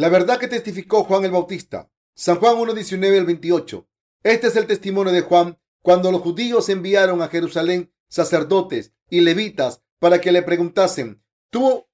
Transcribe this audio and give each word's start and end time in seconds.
La 0.00 0.08
verdad 0.08 0.38
que 0.38 0.48
testificó 0.48 1.04
Juan 1.04 1.26
el 1.26 1.30
Bautista. 1.30 1.90
San 2.14 2.38
Juan 2.38 2.56
1.19 2.56 3.18
al 3.18 3.26
28. 3.26 3.86
Este 4.22 4.46
es 4.46 4.56
el 4.56 4.66
testimonio 4.66 5.12
de 5.12 5.20
Juan 5.20 5.58
cuando 5.82 6.10
los 6.10 6.22
judíos 6.22 6.70
enviaron 6.70 7.20
a 7.20 7.28
Jerusalén 7.28 7.92
sacerdotes 8.08 8.94
y 9.10 9.20
levitas 9.20 9.82
para 9.98 10.18
que 10.18 10.32
le 10.32 10.40
preguntasen, 10.40 11.22
¿tú, 11.50 11.86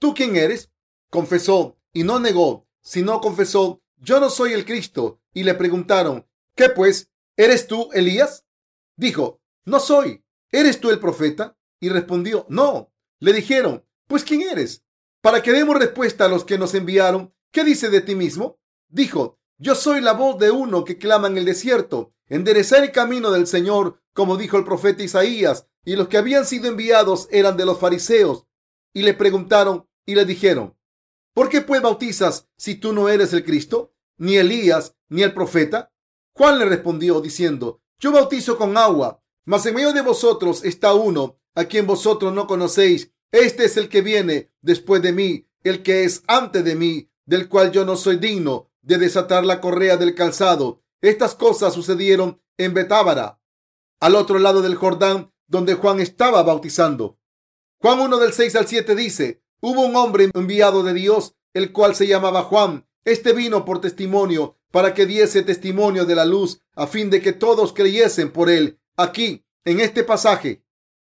tú 0.00 0.12
quién 0.12 0.34
eres? 0.34 0.72
Confesó 1.08 1.78
y 1.92 2.02
no 2.02 2.18
negó, 2.18 2.66
sino 2.80 3.20
confesó, 3.20 3.80
yo 3.96 4.18
no 4.18 4.28
soy 4.28 4.54
el 4.54 4.64
Cristo. 4.64 5.20
Y 5.32 5.44
le 5.44 5.54
preguntaron, 5.54 6.26
¿qué 6.56 6.68
pues? 6.68 7.12
¿Eres 7.36 7.68
tú 7.68 7.90
Elías? 7.92 8.44
Dijo, 8.96 9.40
no 9.64 9.78
soy. 9.78 10.24
¿Eres 10.50 10.80
tú 10.80 10.90
el 10.90 10.98
profeta? 10.98 11.56
Y 11.78 11.90
respondió, 11.90 12.44
no. 12.48 12.92
Le 13.20 13.32
dijeron, 13.32 13.86
pues 14.08 14.24
¿quién 14.24 14.42
eres? 14.42 14.82
Para 15.20 15.44
que 15.44 15.52
demos 15.52 15.78
respuesta 15.78 16.24
a 16.24 16.28
los 16.28 16.44
que 16.44 16.58
nos 16.58 16.74
enviaron, 16.74 17.32
¿qué 17.52 17.64
dice 17.64 17.90
de 17.90 18.00
ti 18.00 18.14
mismo? 18.16 18.58
Dijo, 18.88 19.38
yo 19.58 19.76
soy 19.76 20.00
la 20.00 20.12
voz 20.12 20.38
de 20.38 20.50
uno 20.50 20.84
que 20.84 20.98
clama 20.98 21.28
en 21.28 21.38
el 21.38 21.44
desierto, 21.44 22.12
enderezar 22.26 22.82
el 22.82 22.90
camino 22.90 23.30
del 23.30 23.46
Señor, 23.46 24.02
como 24.12 24.36
dijo 24.36 24.56
el 24.58 24.64
profeta 24.64 25.04
Isaías. 25.04 25.68
Y 25.84 25.96
los 25.96 26.08
que 26.08 26.18
habían 26.18 26.44
sido 26.46 26.68
enviados 26.68 27.28
eran 27.30 27.56
de 27.56 27.64
los 27.64 27.78
fariseos. 27.78 28.46
Y 28.92 29.02
le 29.02 29.14
preguntaron 29.14 29.88
y 30.04 30.14
le 30.14 30.24
dijeron, 30.24 30.76
¿por 31.34 31.48
qué 31.48 31.60
pues 31.60 31.80
bautizas 31.80 32.48
si 32.56 32.74
tú 32.74 32.92
no 32.92 33.08
eres 33.08 33.32
el 33.32 33.44
Cristo, 33.44 33.94
ni 34.16 34.36
Elías, 34.36 34.96
ni 35.08 35.22
el 35.22 35.32
profeta? 35.32 35.92
Juan 36.34 36.58
le 36.58 36.64
respondió 36.64 37.20
diciendo, 37.20 37.82
yo 37.98 38.12
bautizo 38.12 38.56
con 38.56 38.76
agua, 38.76 39.22
mas 39.44 39.64
en 39.66 39.74
medio 39.74 39.92
de 39.92 40.00
vosotros 40.00 40.64
está 40.64 40.94
uno 40.94 41.38
a 41.54 41.64
quien 41.64 41.86
vosotros 41.86 42.32
no 42.32 42.46
conocéis. 42.46 43.12
Este 43.30 43.64
es 43.64 43.76
el 43.76 43.88
que 43.88 44.02
viene 44.02 44.50
después 44.60 45.02
de 45.02 45.12
mí, 45.12 45.48
el 45.62 45.82
que 45.82 46.04
es 46.04 46.22
antes 46.26 46.64
de 46.64 46.74
mí, 46.74 47.11
del 47.24 47.48
cual 47.48 47.72
yo 47.72 47.84
no 47.84 47.96
soy 47.96 48.16
digno 48.16 48.70
de 48.82 48.98
desatar 48.98 49.44
la 49.44 49.60
correa 49.60 49.96
del 49.96 50.14
calzado. 50.14 50.82
Estas 51.00 51.34
cosas 51.34 51.74
sucedieron 51.74 52.40
en 52.58 52.74
Betábara, 52.74 53.40
al 54.00 54.14
otro 54.14 54.38
lado 54.38 54.62
del 54.62 54.74
Jordán, 54.74 55.32
donde 55.46 55.74
Juan 55.74 56.00
estaba 56.00 56.42
bautizando. 56.42 57.18
Juan 57.78 58.00
1 58.00 58.18
del 58.18 58.32
6 58.32 58.56
al 58.56 58.66
7 58.66 58.94
dice, 58.94 59.42
hubo 59.60 59.82
un 59.82 59.96
hombre 59.96 60.30
enviado 60.34 60.82
de 60.82 60.94
Dios, 60.94 61.34
el 61.54 61.72
cual 61.72 61.94
se 61.94 62.06
llamaba 62.06 62.42
Juan. 62.42 62.86
Este 63.04 63.32
vino 63.32 63.64
por 63.64 63.80
testimonio 63.80 64.56
para 64.72 64.94
que 64.94 65.06
diese 65.06 65.42
testimonio 65.42 66.06
de 66.06 66.14
la 66.14 66.24
luz, 66.24 66.62
a 66.74 66.86
fin 66.86 67.10
de 67.10 67.20
que 67.20 67.32
todos 67.32 67.72
creyesen 67.72 68.32
por 68.32 68.48
él. 68.50 68.80
Aquí, 68.96 69.44
en 69.64 69.80
este 69.80 70.02
pasaje, 70.02 70.64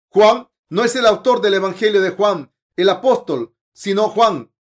Juan 0.10 0.50
no 0.70 0.84
es 0.84 0.96
el 0.96 1.06
autor 1.06 1.42
del 1.42 1.54
Evangelio 1.54 2.02
de 2.02 2.10
Juan, 2.10 2.52
el 2.76 2.90
apóstol, 2.90 3.54
sino 3.74 4.10
Juan. 4.10 4.52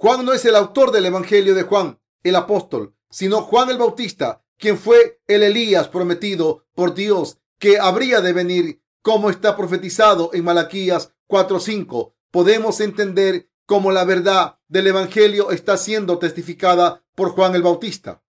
Juan 0.00 0.24
no 0.24 0.32
es 0.32 0.44
el 0.44 0.54
autor 0.54 0.92
del 0.92 1.06
Evangelio 1.06 1.56
de 1.56 1.64
Juan, 1.64 1.98
el 2.22 2.36
apóstol, 2.36 2.94
sino 3.10 3.42
Juan 3.42 3.68
el 3.68 3.78
Bautista, 3.78 4.44
quien 4.56 4.78
fue 4.78 5.20
el 5.26 5.42
Elías 5.42 5.88
prometido 5.88 6.66
por 6.76 6.94
Dios 6.94 7.38
que 7.58 7.80
habría 7.80 8.20
de 8.20 8.32
venir, 8.32 8.80
como 9.02 9.28
está 9.28 9.56
profetizado 9.56 10.30
en 10.34 10.44
Malaquías 10.44 11.12
4:5. 11.26 12.14
Podemos 12.30 12.78
entender 12.80 13.50
cómo 13.66 13.90
la 13.90 14.04
verdad 14.04 14.60
del 14.68 14.86
Evangelio 14.86 15.50
está 15.50 15.76
siendo 15.76 16.20
testificada 16.20 17.02
por 17.16 17.30
Juan 17.30 17.56
el 17.56 17.62
Bautista. 17.62 18.22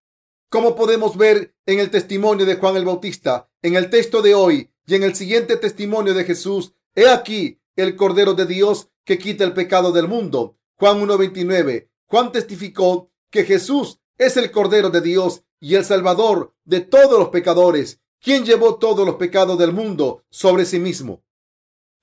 Como 0.50 0.75
podemos 0.75 1.17
ver 1.17 1.53
en 1.67 1.78
el 1.78 1.92
testimonio 1.92 2.47
de 2.47 2.56
Juan 2.56 2.78
el 2.78 2.86
Bautista, 2.86 3.47
en 3.62 3.75
el 3.75 3.92
texto 3.92 4.23
de 4.23 4.34
hoy 4.34 4.72
y 4.88 4.95
en 4.95 5.03
el 5.03 5.14
siguiente 5.14 5.56
testimonio 5.56 6.16
de 6.16 6.23
Jesús, 6.23 6.73
he 6.95 7.08
aquí 7.08 7.62
el 7.75 7.95
Cordero 7.95 8.34
de 8.34 8.47
Dios 8.47 8.90
que 9.06 9.19
quita 9.19 9.44
el 9.44 9.53
pecado 9.53 9.91
del 9.91 10.07
mundo. 10.07 10.59
Juan 10.79 11.06
1.29. 11.06 11.90
Juan 12.06 12.31
testificó 12.31 13.12
que 13.29 13.44
Jesús 13.44 14.00
es 14.17 14.38
el 14.38 14.50
Cordero 14.50 14.90
de 14.90 15.01
Dios 15.01 15.44
y 15.59 15.75
el 15.75 15.84
Salvador 15.84 16.56
de 16.63 16.79
todos 16.79 17.19
los 17.19 17.29
pecadores, 17.29 18.00
quien 18.22 18.45
llevó 18.45 18.75
todos 18.75 19.06
los 19.06 19.16
pecados 19.16 19.59
del 19.59 19.73
mundo 19.73 20.23
sobre 20.29 20.63
sí 20.63 20.79
mismo. 20.79 21.22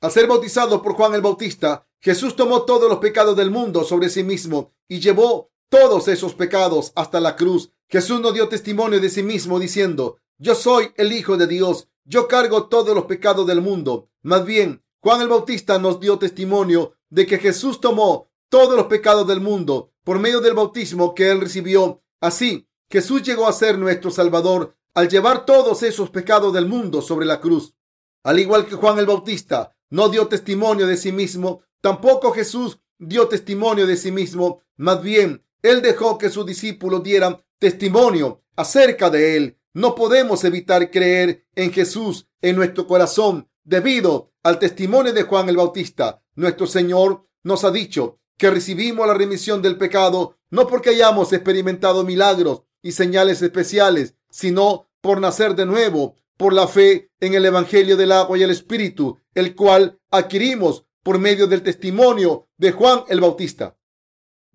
Al 0.02 0.12
ser 0.12 0.26
bautizado 0.26 0.82
por 0.82 0.92
Juan 0.92 1.14
el 1.14 1.22
Bautista, 1.22 1.88
Jesús 2.00 2.36
tomó 2.36 2.64
todos 2.64 2.90
los 2.90 2.98
pecados 2.98 3.34
del 3.34 3.50
mundo 3.50 3.82
sobre 3.82 4.10
sí 4.10 4.22
mismo 4.22 4.74
y 4.86 5.00
llevó 5.00 5.50
todos 5.70 6.06
esos 6.08 6.34
pecados 6.34 6.92
hasta 6.96 7.18
la 7.18 7.34
cruz. 7.34 7.70
Jesús 7.88 8.20
nos 8.20 8.34
dio 8.34 8.46
testimonio 8.50 9.00
de 9.00 9.08
sí 9.08 9.22
mismo 9.22 9.58
diciendo, 9.58 10.18
yo 10.36 10.54
soy 10.54 10.92
el 10.96 11.14
Hijo 11.14 11.38
de 11.38 11.46
Dios, 11.46 11.88
yo 12.04 12.28
cargo 12.28 12.66
todos 12.66 12.94
los 12.94 13.06
pecados 13.06 13.46
del 13.46 13.62
mundo. 13.62 14.10
Más 14.20 14.44
bien, 14.44 14.84
Juan 15.00 15.22
el 15.22 15.28
Bautista 15.28 15.78
nos 15.78 15.98
dio 15.98 16.18
testimonio 16.18 16.92
de 17.08 17.24
que 17.26 17.38
Jesús 17.38 17.80
tomó 17.80 18.28
todos 18.48 18.76
los 18.76 18.86
pecados 18.86 19.26
del 19.26 19.40
mundo 19.40 19.92
por 20.04 20.18
medio 20.18 20.40
del 20.40 20.54
bautismo 20.54 21.14
que 21.14 21.30
él 21.30 21.40
recibió. 21.40 22.02
Así, 22.20 22.68
Jesús 22.88 23.22
llegó 23.22 23.46
a 23.48 23.52
ser 23.52 23.78
nuestro 23.78 24.10
Salvador 24.10 24.76
al 24.94 25.08
llevar 25.08 25.44
todos 25.44 25.82
esos 25.82 26.10
pecados 26.10 26.54
del 26.54 26.66
mundo 26.66 27.02
sobre 27.02 27.26
la 27.26 27.40
cruz. 27.40 27.74
Al 28.22 28.38
igual 28.38 28.66
que 28.66 28.76
Juan 28.76 28.98
el 28.98 29.06
Bautista 29.06 29.76
no 29.90 30.08
dio 30.08 30.26
testimonio 30.26 30.86
de 30.86 30.96
sí 30.96 31.12
mismo, 31.12 31.62
tampoco 31.80 32.32
Jesús 32.32 32.78
dio 32.98 33.28
testimonio 33.28 33.86
de 33.86 33.96
sí 33.96 34.10
mismo. 34.10 34.62
Más 34.76 35.02
bien, 35.02 35.44
él 35.62 35.82
dejó 35.82 36.18
que 36.18 36.30
sus 36.30 36.46
discípulos 36.46 37.02
dieran 37.02 37.44
testimonio 37.58 38.42
acerca 38.56 39.10
de 39.10 39.36
él. 39.36 39.58
No 39.74 39.94
podemos 39.94 40.44
evitar 40.44 40.90
creer 40.90 41.46
en 41.54 41.72
Jesús 41.72 42.28
en 42.40 42.56
nuestro 42.56 42.86
corazón 42.86 43.48
debido 43.64 44.32
al 44.42 44.58
testimonio 44.58 45.12
de 45.12 45.24
Juan 45.24 45.48
el 45.48 45.56
Bautista. 45.56 46.22
Nuestro 46.36 46.66
Señor 46.66 47.26
nos 47.42 47.64
ha 47.64 47.70
dicho 47.70 48.20
que 48.36 48.50
recibimos 48.50 49.06
la 49.06 49.14
remisión 49.14 49.62
del 49.62 49.76
pecado 49.76 50.36
no 50.50 50.66
porque 50.66 50.90
hayamos 50.90 51.32
experimentado 51.32 52.04
milagros 52.04 52.62
y 52.82 52.92
señales 52.92 53.42
especiales, 53.42 54.14
sino 54.30 54.88
por 55.00 55.20
nacer 55.20 55.54
de 55.54 55.66
nuevo, 55.66 56.16
por 56.36 56.52
la 56.52 56.68
fe 56.68 57.10
en 57.20 57.34
el 57.34 57.44
Evangelio 57.44 57.96
del 57.96 58.12
agua 58.12 58.38
y 58.38 58.42
el 58.42 58.50
Espíritu, 58.50 59.18
el 59.34 59.54
cual 59.54 59.98
adquirimos 60.10 60.84
por 61.02 61.18
medio 61.18 61.46
del 61.46 61.62
testimonio 61.62 62.48
de 62.56 62.72
Juan 62.72 63.04
el 63.08 63.20
Bautista. 63.20 63.76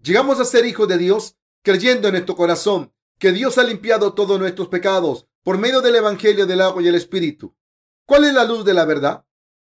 Llegamos 0.01 0.39
a 0.39 0.45
ser 0.45 0.65
hijos 0.65 0.87
de 0.87 0.97
Dios 0.97 1.35
creyendo 1.63 2.07
en 2.07 2.13
nuestro 2.13 2.35
corazón 2.35 2.93
que 3.17 3.31
Dios 3.31 3.57
ha 3.57 3.63
limpiado 3.63 4.13
todos 4.13 4.39
nuestros 4.39 4.67
pecados 4.67 5.27
por 5.43 5.57
medio 5.57 5.81
del 5.81 5.95
Evangelio 5.95 6.45
del 6.45 6.61
agua 6.61 6.81
y 6.81 6.87
el 6.87 6.95
Espíritu. 6.95 7.55
¿Cuál 8.05 8.25
es 8.25 8.33
la 8.33 8.43
luz 8.43 8.65
de 8.65 8.73
la 8.73 8.85
verdad? 8.85 9.25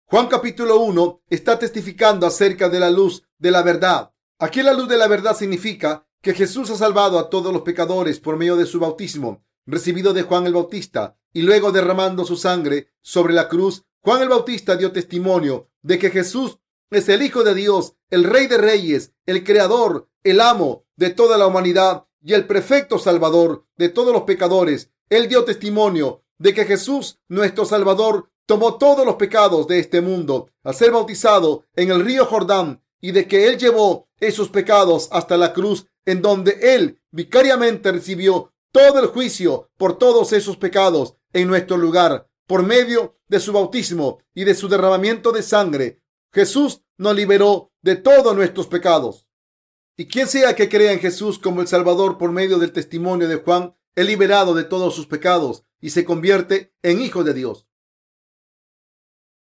Juan 0.06 0.28
capítulo 0.28 0.80
1 0.80 1.24
está 1.30 1.58
testificando 1.58 2.28
acerca 2.28 2.70
de 2.70 2.80
la 2.80 2.90
luz 2.90 3.24
de 3.42 3.52
la 3.52 3.64
verdad. 3.64 4.14
Aquí 4.40 4.64
la 4.64 4.74
luz 4.74 4.88
de 4.88 4.98
la 4.98 5.08
verdad 5.08 5.36
significa 5.36 6.08
que 6.22 6.34
Jesús 6.34 6.70
ha 6.70 6.78
salvado 6.78 7.20
a 7.20 7.30
todos 7.30 7.52
los 7.52 7.64
pecadores 7.64 8.20
por 8.20 8.38
medio 8.38 8.56
de 8.56 8.66
su 8.66 8.80
bautismo 8.80 9.44
recibido 9.66 10.14
de 10.14 10.24
Juan 10.24 10.46
el 10.46 10.54
Bautista 10.54 11.18
y 11.34 11.42
luego 11.42 11.72
derramando 11.72 12.26
su 12.26 12.36
sangre 12.36 12.90
sobre 13.02 13.34
la 13.34 13.48
cruz. 13.48 13.84
Juan 14.02 14.22
el 14.22 14.30
Bautista 14.30 14.76
dio 14.76 14.92
testimonio 14.92 15.70
de 15.82 15.98
que 15.98 16.10
Jesús 16.10 16.60
es 16.90 17.10
el 17.10 17.22
Hijo 17.22 17.44
de 17.44 17.56
Dios, 17.56 17.96
el 18.10 18.24
Rey 18.24 18.48
de 18.48 18.58
Reyes, 18.58 19.14
el 19.26 19.44
Creador, 19.44 20.10
el 20.24 20.42
amo 20.42 20.86
de 20.96 21.10
toda 21.10 21.38
la 21.38 21.48
humanidad 21.48 22.06
y 22.22 22.34
el 22.34 22.46
perfecto 22.46 23.00
Salvador 23.00 23.66
de 23.78 23.90
todos 23.90 24.14
los 24.14 24.24
pecadores. 24.24 24.92
Él 25.10 25.28
dio 25.28 25.46
testimonio 25.46 26.24
de 26.38 26.54
que 26.54 26.66
Jesús, 26.66 27.20
nuestro 27.28 27.66
Salvador, 27.66 28.30
tomó 28.46 28.78
todos 28.78 29.06
los 29.06 29.16
pecados 29.16 29.68
de 29.68 29.80
este 29.80 30.02
mundo 30.02 30.50
al 30.64 30.76
ser 30.76 30.92
bautizado 30.92 31.66
en 31.76 31.92
el 31.92 32.04
río 32.04 32.26
Jordán 32.26 32.84
y 33.02 33.12
de 33.12 33.28
que 33.28 33.48
Él 33.48 33.58
llevó 33.58 34.08
esos 34.20 34.50
pecados 34.50 35.10
hasta 35.12 35.36
la 35.38 35.52
cruz 35.54 35.88
en 36.06 36.22
donde 36.22 36.58
Él 36.62 37.02
vicariamente 37.12 37.92
recibió 37.92 38.54
todo 38.72 39.00
el 39.00 39.08
juicio 39.08 39.70
por 39.78 39.98
todos 39.98 40.32
esos 40.32 40.58
pecados 40.58 41.16
en 41.34 41.48
nuestro 41.48 41.78
lugar 41.78 42.30
por 42.48 42.64
medio 42.64 43.18
de 43.28 43.40
su 43.40 43.54
bautismo 43.54 44.20
y 44.34 44.44
de 44.44 44.56
su 44.56 44.68
derramamiento 44.68 45.32
de 45.32 45.44
sangre. 45.44 46.02
Jesús 46.34 46.82
nos 46.98 47.16
liberó 47.16 47.72
de 47.82 47.96
todos 47.96 48.36
nuestros 48.36 48.68
pecados. 48.68 49.28
Y 49.98 50.08
quien 50.08 50.28
sea 50.28 50.56
que 50.56 50.70
crea 50.70 50.92
en 50.92 51.00
Jesús 51.00 51.40
como 51.40 51.62
el 51.62 51.68
Salvador 51.68 52.18
por 52.18 52.32
medio 52.32 52.60
del 52.60 52.72
testimonio 52.72 53.28
de 53.28 53.38
Juan, 53.38 53.76
es 53.96 54.06
liberado 54.06 54.54
de 54.54 54.64
todos 54.64 54.96
sus 54.96 55.08
pecados 55.08 55.64
y 55.80 55.90
se 55.90 56.06
convierte 56.06 56.74
en 56.82 57.02
hijo 57.02 57.24
de 57.24 57.34
Dios. 57.34 57.68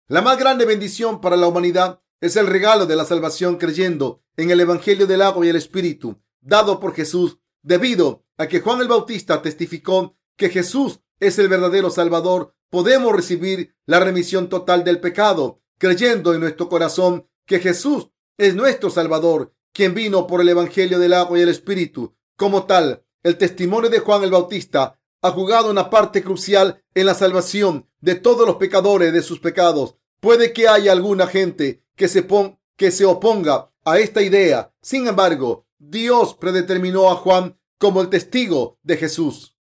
La 0.07 0.21
más 0.21 0.37
grande 0.37 0.65
bendición 0.65 1.21
para 1.21 1.37
la 1.37 1.47
humanidad 1.47 2.01
es 2.21 2.35
el 2.35 2.47
regalo 2.47 2.85
de 2.85 2.95
la 2.95 3.03
salvación 3.03 3.57
creyendo 3.57 4.21
en 4.37 4.51
el 4.51 4.59
Evangelio 4.59 5.07
del 5.07 5.23
agua 5.23 5.45
y 5.45 5.49
el 5.49 5.55
Espíritu, 5.55 6.21
dado 6.39 6.79
por 6.79 6.93
Jesús, 6.93 7.39
debido 7.63 8.23
a 8.37 8.47
que 8.47 8.61
Juan 8.61 8.79
el 8.79 8.87
Bautista 8.87 9.41
testificó 9.41 10.15
que 10.37 10.49
Jesús 10.49 11.01
es 11.19 11.39
el 11.39 11.49
verdadero 11.49 11.89
Salvador, 11.89 12.55
podemos 12.69 13.13
recibir 13.13 13.75
la 13.85 13.99
remisión 13.99 14.49
total 14.49 14.83
del 14.83 14.99
pecado, 14.99 15.61
creyendo 15.77 16.33
en 16.33 16.39
nuestro 16.39 16.69
corazón 16.69 17.27
que 17.45 17.59
Jesús 17.59 18.09
es 18.37 18.55
nuestro 18.55 18.89
Salvador, 18.89 19.53
quien 19.73 19.93
vino 19.93 20.27
por 20.27 20.41
el 20.41 20.49
Evangelio 20.49 20.99
del 20.99 21.13
agua 21.13 21.39
y 21.39 21.41
el 21.41 21.49
Espíritu. 21.49 22.15
Como 22.37 22.65
tal, 22.65 23.03
el 23.23 23.37
testimonio 23.37 23.89
de 23.89 23.99
Juan 23.99 24.23
el 24.23 24.31
Bautista 24.31 24.99
ha 25.21 25.31
jugado 25.31 25.69
una 25.69 25.89
parte 25.89 26.23
crucial 26.23 26.83
en 26.93 27.05
la 27.05 27.13
salvación 27.13 27.87
de 27.99 28.15
todos 28.15 28.47
los 28.47 28.55
pecadores 28.55 29.13
de 29.13 29.21
sus 29.21 29.39
pecados. 29.39 29.95
Puede 30.19 30.53
que 30.53 30.67
haya 30.67 30.91
alguna 30.91 31.27
gente 31.27 31.83
que 31.95 32.07
se, 32.07 32.27
que 32.75 32.91
se 32.91 33.05
oponga 33.05 33.71
a 33.85 33.99
esta 33.99 34.21
idea. 34.21 34.73
Sin 34.81 35.07
embargo, 35.07 35.65
Dios 35.77 36.35
predeterminó 36.35 37.09
a 37.09 37.15
Juan 37.15 37.57
como 37.77 38.01
el 38.01 38.09
testigo 38.09 38.79
de 38.83 38.97
Jesús. 38.97 39.57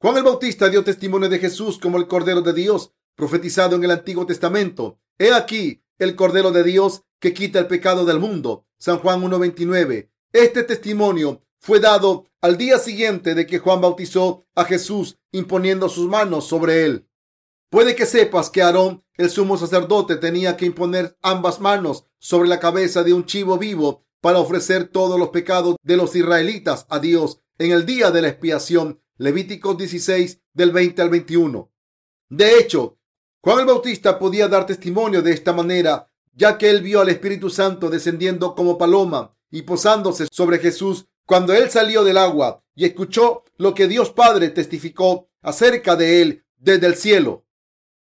Juan 0.00 0.16
el 0.16 0.22
Bautista 0.22 0.68
dio 0.68 0.84
testimonio 0.84 1.28
de 1.28 1.40
Jesús 1.40 1.78
como 1.78 1.98
el 1.98 2.06
Cordero 2.06 2.40
de 2.40 2.52
Dios, 2.52 2.92
profetizado 3.16 3.74
en 3.74 3.82
el 3.82 3.90
Antiguo 3.90 4.26
Testamento. 4.26 5.00
He 5.18 5.32
aquí 5.32 5.82
el 5.98 6.14
Cordero 6.14 6.52
de 6.52 6.62
Dios 6.62 7.02
que 7.18 7.34
quita 7.34 7.58
el 7.58 7.66
pecado 7.66 8.04
del 8.04 8.20
mundo. 8.20 8.66
San 8.78 8.98
Juan 8.98 9.20
1.29. 9.22 10.08
Este 10.32 10.62
testimonio 10.62 11.42
fue 11.58 11.80
dado 11.80 12.26
al 12.40 12.56
día 12.56 12.78
siguiente 12.78 13.34
de 13.34 13.46
que 13.46 13.58
Juan 13.58 13.80
bautizó 13.80 14.44
a 14.54 14.64
Jesús 14.64 15.18
imponiendo 15.32 15.88
sus 15.88 16.06
manos 16.06 16.46
sobre 16.46 16.84
él. 16.84 17.07
Puede 17.70 17.94
que 17.94 18.06
sepas 18.06 18.48
que 18.48 18.62
Aarón, 18.62 19.04
el 19.16 19.28
sumo 19.28 19.58
sacerdote, 19.58 20.16
tenía 20.16 20.56
que 20.56 20.64
imponer 20.64 21.18
ambas 21.20 21.60
manos 21.60 22.06
sobre 22.18 22.48
la 22.48 22.60
cabeza 22.60 23.02
de 23.02 23.12
un 23.12 23.26
chivo 23.26 23.58
vivo 23.58 24.06
para 24.20 24.38
ofrecer 24.38 24.88
todos 24.88 25.18
los 25.18 25.28
pecados 25.28 25.76
de 25.82 25.96
los 25.96 26.16
israelitas 26.16 26.86
a 26.88 26.98
Dios 26.98 27.40
en 27.58 27.72
el 27.72 27.84
día 27.84 28.10
de 28.10 28.22
la 28.22 28.28
expiación. 28.28 29.02
Levíticos 29.18 29.76
16 29.76 30.40
del 30.54 30.70
20 30.70 31.02
al 31.02 31.10
21. 31.10 31.72
De 32.30 32.58
hecho, 32.58 32.98
Juan 33.42 33.60
el 33.60 33.66
Bautista 33.66 34.18
podía 34.18 34.48
dar 34.48 34.64
testimonio 34.64 35.22
de 35.22 35.32
esta 35.32 35.52
manera, 35.52 36.10
ya 36.32 36.56
que 36.56 36.70
él 36.70 36.82
vio 36.82 37.00
al 37.00 37.08
Espíritu 37.08 37.50
Santo 37.50 37.90
descendiendo 37.90 38.54
como 38.54 38.78
paloma 38.78 39.36
y 39.50 39.62
posándose 39.62 40.28
sobre 40.30 40.58
Jesús 40.58 41.06
cuando 41.26 41.52
él 41.52 41.68
salió 41.68 42.04
del 42.04 42.16
agua 42.16 42.62
y 42.74 42.84
escuchó 42.84 43.44
lo 43.56 43.74
que 43.74 43.88
Dios 43.88 44.10
Padre 44.10 44.50
testificó 44.50 45.28
acerca 45.42 45.96
de 45.96 46.22
él 46.22 46.44
desde 46.56 46.86
el 46.86 46.94
cielo. 46.94 47.44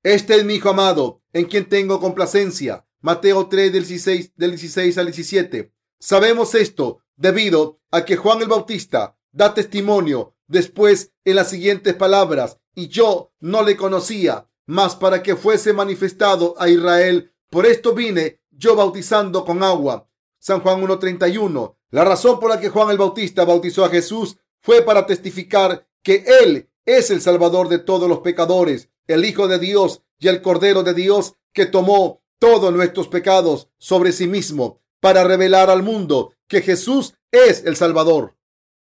Este 0.03 0.35
es 0.35 0.43
mi 0.43 0.55
hijo 0.55 0.69
amado, 0.69 1.21
en 1.31 1.45
quien 1.45 1.69
tengo 1.69 2.01
complacencia. 2.01 2.85
Mateo 2.99 3.47
3 3.47 3.71
del 3.71 3.87
16, 3.87 4.33
del 4.35 4.51
16 4.51 4.97
al 4.97 5.05
17. 5.05 5.73
Sabemos 5.97 6.55
esto 6.55 6.99
debido 7.15 7.79
a 7.89 8.03
que 8.03 8.17
Juan 8.17 8.41
el 8.41 8.49
Bautista 8.49 9.17
da 9.31 9.53
testimonio 9.53 10.35
después 10.47 11.13
en 11.23 11.37
las 11.37 11.49
siguientes 11.49 11.93
palabras, 11.93 12.59
y 12.75 12.89
yo 12.89 13.31
no 13.39 13.63
le 13.63 13.77
conocía, 13.77 14.49
más 14.65 14.97
para 14.97 15.23
que 15.23 15.37
fuese 15.37 15.71
manifestado 15.71 16.55
a 16.59 16.67
Israel. 16.67 17.31
Por 17.49 17.65
esto 17.65 17.93
vine 17.93 18.41
yo 18.51 18.75
bautizando 18.75 19.45
con 19.45 19.63
agua. 19.63 20.09
San 20.37 20.59
Juan 20.59 20.81
1.31. 20.81 21.77
La 21.91 22.03
razón 22.03 22.41
por 22.41 22.49
la 22.49 22.59
que 22.59 22.67
Juan 22.67 22.89
el 22.89 22.97
Bautista 22.97 23.45
bautizó 23.45 23.85
a 23.85 23.89
Jesús 23.89 24.35
fue 24.59 24.81
para 24.81 25.05
testificar 25.05 25.87
que 26.01 26.25
Él 26.43 26.69
es 26.85 27.09
el 27.09 27.21
Salvador 27.21 27.69
de 27.69 27.79
todos 27.79 28.09
los 28.09 28.19
pecadores, 28.19 28.89
el 29.07 29.25
Hijo 29.25 29.47
de 29.47 29.59
Dios 29.59 30.01
y 30.19 30.27
el 30.27 30.41
Cordero 30.41 30.83
de 30.83 30.93
Dios 30.93 31.35
que 31.53 31.65
tomó 31.65 32.21
todos 32.39 32.73
nuestros 32.73 33.07
pecados 33.07 33.69
sobre 33.77 34.11
sí 34.11 34.27
mismo 34.27 34.81
para 34.99 35.23
revelar 35.23 35.69
al 35.69 35.83
mundo 35.83 36.33
que 36.47 36.61
Jesús 36.61 37.15
es 37.31 37.63
el 37.65 37.75
Salvador. 37.75 38.35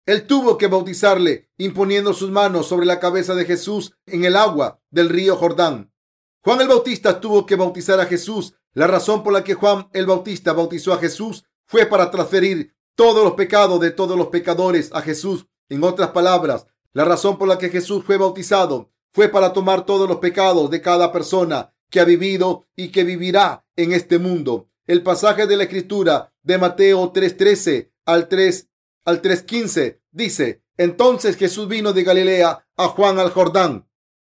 Él 0.05 0.27
tuvo 0.27 0.57
que 0.57 0.67
bautizarle 0.67 1.49
imponiendo 1.57 2.13
sus 2.13 2.29
manos 2.29 2.67
sobre 2.67 2.85
la 2.85 2.99
cabeza 2.99 3.35
de 3.35 3.45
Jesús 3.45 3.93
en 4.05 4.25
el 4.25 4.35
agua 4.35 4.81
del 4.91 5.09
río 5.09 5.37
Jordán. 5.37 5.93
Juan 6.41 6.59
el 6.59 6.67
Bautista 6.67 7.21
tuvo 7.21 7.45
que 7.45 7.55
bautizar 7.55 7.99
a 8.01 8.05
Jesús. 8.05 8.53
La 8.73 8.87
razón 8.87 9.23
por 9.23 9.31
la 9.31 9.43
que 9.43 9.53
Juan 9.53 9.87
el 9.93 10.05
Bautista 10.05 10.51
bautizó 10.51 10.91
a 10.93 10.97
Jesús 10.97 11.45
fue 11.65 11.85
para 11.85 12.11
transferir 12.11 12.75
todos 12.95 13.23
los 13.23 13.33
pecados 13.33 13.79
de 13.79 13.91
todos 13.91 14.17
los 14.17 14.27
pecadores 14.27 14.89
a 14.93 15.01
Jesús. 15.01 15.45
En 15.69 15.83
otras 15.83 16.09
palabras, 16.09 16.67
la 16.91 17.05
razón 17.05 17.37
por 17.37 17.47
la 17.47 17.57
que 17.57 17.69
Jesús 17.69 18.03
fue 18.03 18.17
bautizado 18.17 18.91
fue 19.13 19.29
para 19.29 19.53
tomar 19.53 19.85
todos 19.85 20.07
los 20.09 20.17
pecados 20.17 20.69
de 20.69 20.81
cada 20.81 21.11
persona 21.11 21.73
que 21.89 21.99
ha 21.99 22.05
vivido 22.05 22.65
y 22.75 22.89
que 22.89 23.03
vivirá 23.03 23.65
en 23.75 23.93
este 23.93 24.17
mundo. 24.17 24.69
El 24.85 25.03
pasaje 25.03 25.47
de 25.47 25.55
la 25.55 25.63
escritura 25.63 26.33
de 26.41 26.57
Mateo 26.57 27.13
3:13 27.13 27.91
al 28.05 28.27
3 28.27 28.69
al 29.05 29.21
3:15 29.21 30.01
dice, 30.11 30.63
entonces 30.77 31.37
Jesús 31.37 31.67
vino 31.67 31.93
de 31.93 32.03
Galilea 32.03 32.67
a 32.75 32.87
Juan 32.87 33.19
al 33.19 33.31
Jordán 33.31 33.87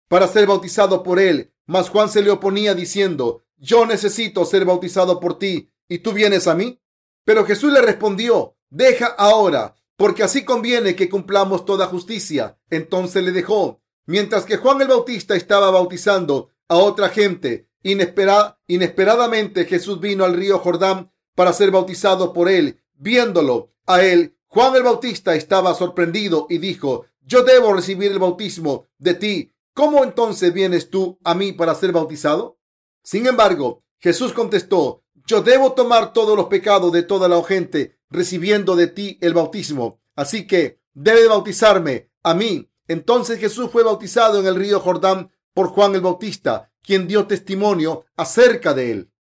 para 0.09 0.29
ser 0.29 0.47
bautizado 0.47 1.03
por 1.03 1.19
él, 1.19 1.53
mas 1.67 1.89
Juan 1.89 2.09
se 2.09 2.23
le 2.23 2.31
oponía 2.31 2.75
diciendo, 2.75 3.45
yo 3.57 3.87
necesito 3.87 4.45
ser 4.45 4.65
bautizado 4.65 5.19
por 5.19 5.39
ti 5.39 5.71
y 5.89 5.99
tú 5.99 6.13
vienes 6.13 6.47
a 6.47 6.55
mí. 6.55 6.81
Pero 7.25 7.45
Jesús 7.45 7.73
le 7.73 7.83
respondió, 7.83 8.57
deja 8.71 9.07
ahora, 9.07 9.75
porque 9.97 10.23
así 10.23 10.45
conviene 10.45 10.95
que 10.95 11.09
cumplamos 11.09 11.65
toda 11.65 11.87
justicia. 11.87 12.59
Entonces 12.71 13.25
le 13.25 13.33
dejó. 13.33 13.83
Mientras 14.07 14.45
que 14.45 14.57
Juan 14.57 14.81
el 14.81 14.89
Bautista 14.89 15.35
estaba 15.35 15.71
bautizando 15.71 16.51
a 16.69 16.77
otra 16.77 17.09
gente, 17.09 17.69
inesperadamente 17.83 19.65
Jesús 19.65 20.01
vino 20.01 20.25
al 20.25 20.35
río 20.35 20.59
Jordán 20.59 21.13
para 21.35 21.53
ser 21.53 21.71
bautizado 21.71 22.33
por 22.33 22.49
él. 22.49 22.81
Viéndolo 22.95 23.73
a 23.87 24.03
él, 24.03 24.37
Juan 24.47 24.75
el 24.77 24.85
Bautista 24.85 25.35
estaba 25.35 25.75
sorprendido 25.75 26.47
y 26.49 26.59
dijo, 26.59 27.07
yo 27.21 27.43
debo 27.43 27.73
recibir 27.73 28.13
el 28.13 28.19
bautismo 28.19 28.87
de 28.99 29.15
ti. 29.15 29.53
¿Cómo 29.75 30.05
entonces 30.05 30.55
vienes 30.55 30.89
tú 30.89 31.19
a 31.25 31.35
mí 31.35 31.53
para 31.53 31.75
ser 31.75 31.93
bautizado? 31.93 32.59
Sin 33.03 33.27
embargo, 33.27 33.85
Jesús 33.99 34.33
contestó, 34.33 35.03
yo 35.27 35.43
debo 35.43 35.73
tomar 35.73 36.13
todos 36.13 36.37
los 36.37 36.47
pecados 36.47 36.93
de 36.93 37.03
toda 37.03 37.29
la 37.29 37.43
gente 37.43 37.99
recibiendo 38.09 38.77
de 38.77 38.87
ti 38.87 39.19
el 39.21 39.35
bautismo. 39.35 40.01
Así 40.15 40.47
que 40.47 40.81
debe 40.95 41.27
bautizarme 41.27 42.11
a 42.23 42.33
mí. 42.35 42.71
Entonces 42.89 43.39
Jesús 43.39 43.71
fue 43.71 43.83
bautizado 43.83 44.41
en 44.41 44.47
el 44.47 44.55
río 44.55 44.81
Jordán 44.81 45.31
por 45.53 45.69
Juan 45.69 45.95
el 45.95 46.01
Bautista, 46.01 46.71
quien 46.83 47.09
dio 47.09 47.27
testimonio 47.27 48.05
acerca 48.17 48.75
de 48.75 48.93
él. 48.93 49.13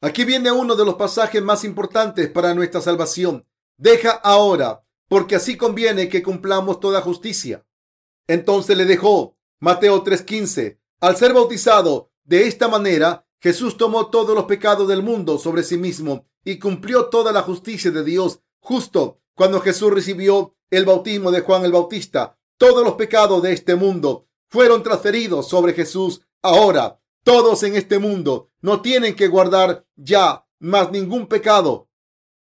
Aquí 0.00 0.24
viene 0.24 0.50
uno 0.50 0.76
de 0.76 0.84
los 0.84 0.94
pasajes 0.94 1.42
más 1.42 1.64
importantes 1.64 2.28
para 2.30 2.54
nuestra 2.54 2.80
salvación. 2.80 3.46
Deja 3.76 4.10
ahora, 4.10 4.82
porque 5.08 5.36
así 5.36 5.56
conviene 5.56 6.08
que 6.08 6.22
cumplamos 6.22 6.80
toda 6.80 7.02
justicia. 7.02 7.66
Entonces 8.26 8.76
le 8.76 8.84
dejó 8.84 9.36
Mateo 9.58 10.02
3:15. 10.02 10.78
Al 11.00 11.16
ser 11.16 11.34
bautizado 11.34 12.10
de 12.24 12.46
esta 12.46 12.68
manera, 12.68 13.26
Jesús 13.40 13.76
tomó 13.76 14.08
todos 14.08 14.34
los 14.34 14.44
pecados 14.44 14.86
del 14.86 15.02
mundo 15.02 15.38
sobre 15.38 15.62
sí 15.62 15.76
mismo 15.76 16.26
y 16.44 16.58
cumplió 16.58 17.06
toda 17.06 17.32
la 17.32 17.42
justicia 17.42 17.90
de 17.90 18.04
Dios. 18.04 18.40
Justo 18.60 19.20
cuando 19.34 19.60
Jesús 19.60 19.92
recibió 19.92 20.54
el 20.70 20.84
bautismo 20.84 21.30
de 21.30 21.40
Juan 21.40 21.64
el 21.64 21.72
Bautista, 21.72 22.38
todos 22.60 22.84
los 22.84 22.96
pecados 22.96 23.42
de 23.42 23.54
este 23.54 23.74
mundo 23.74 24.28
fueron 24.50 24.82
transferidos 24.82 25.48
sobre 25.48 25.72
Jesús. 25.72 26.20
Ahora, 26.42 27.00
todos 27.24 27.62
en 27.62 27.74
este 27.74 27.98
mundo 27.98 28.50
no 28.60 28.82
tienen 28.82 29.16
que 29.16 29.28
guardar 29.28 29.86
ya 29.96 30.46
más 30.58 30.92
ningún 30.92 31.26
pecado, 31.26 31.88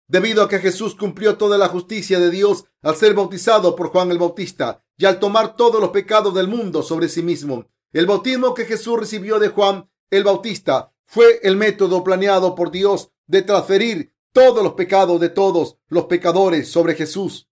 debido 0.07 0.43
a 0.43 0.47
que 0.47 0.59
Jesús 0.59 0.93
cumplió 0.93 1.35
toda 1.35 1.57
la 1.57 1.67
justicia 1.67 2.19
de 2.19 2.29
Dios 2.29 2.65
al 2.83 2.95
ser 2.95 3.15
bautizado 3.15 3.75
por 3.75 3.89
Juan 3.89 4.11
el 4.11 4.19
Bautista 4.19 4.85
y 4.97 5.05
al 5.05 5.19
tomar 5.19 5.55
todos 5.55 5.81
los 5.81 5.89
pecados 5.89 6.35
del 6.35 6.47
mundo 6.47 6.83
sobre 6.83 7.09
sí 7.09 7.23
mismo. 7.23 7.65
El 7.91 8.05
bautismo 8.05 8.53
que 8.53 8.65
Jesús 8.65 8.99
recibió 8.99 9.39
de 9.39 9.47
Juan 9.47 9.89
el 10.11 10.23
Bautista 10.23 10.93
fue 11.07 11.39
el 11.41 11.55
método 11.55 12.03
planeado 12.03 12.53
por 12.53 12.69
Dios 12.69 13.09
de 13.25 13.41
transferir 13.41 14.13
todos 14.31 14.63
los 14.63 14.73
pecados 14.73 15.19
de 15.19 15.29
todos 15.29 15.79
los 15.87 16.05
pecadores 16.05 16.69
sobre 16.69 16.93
Jesús. 16.93 17.49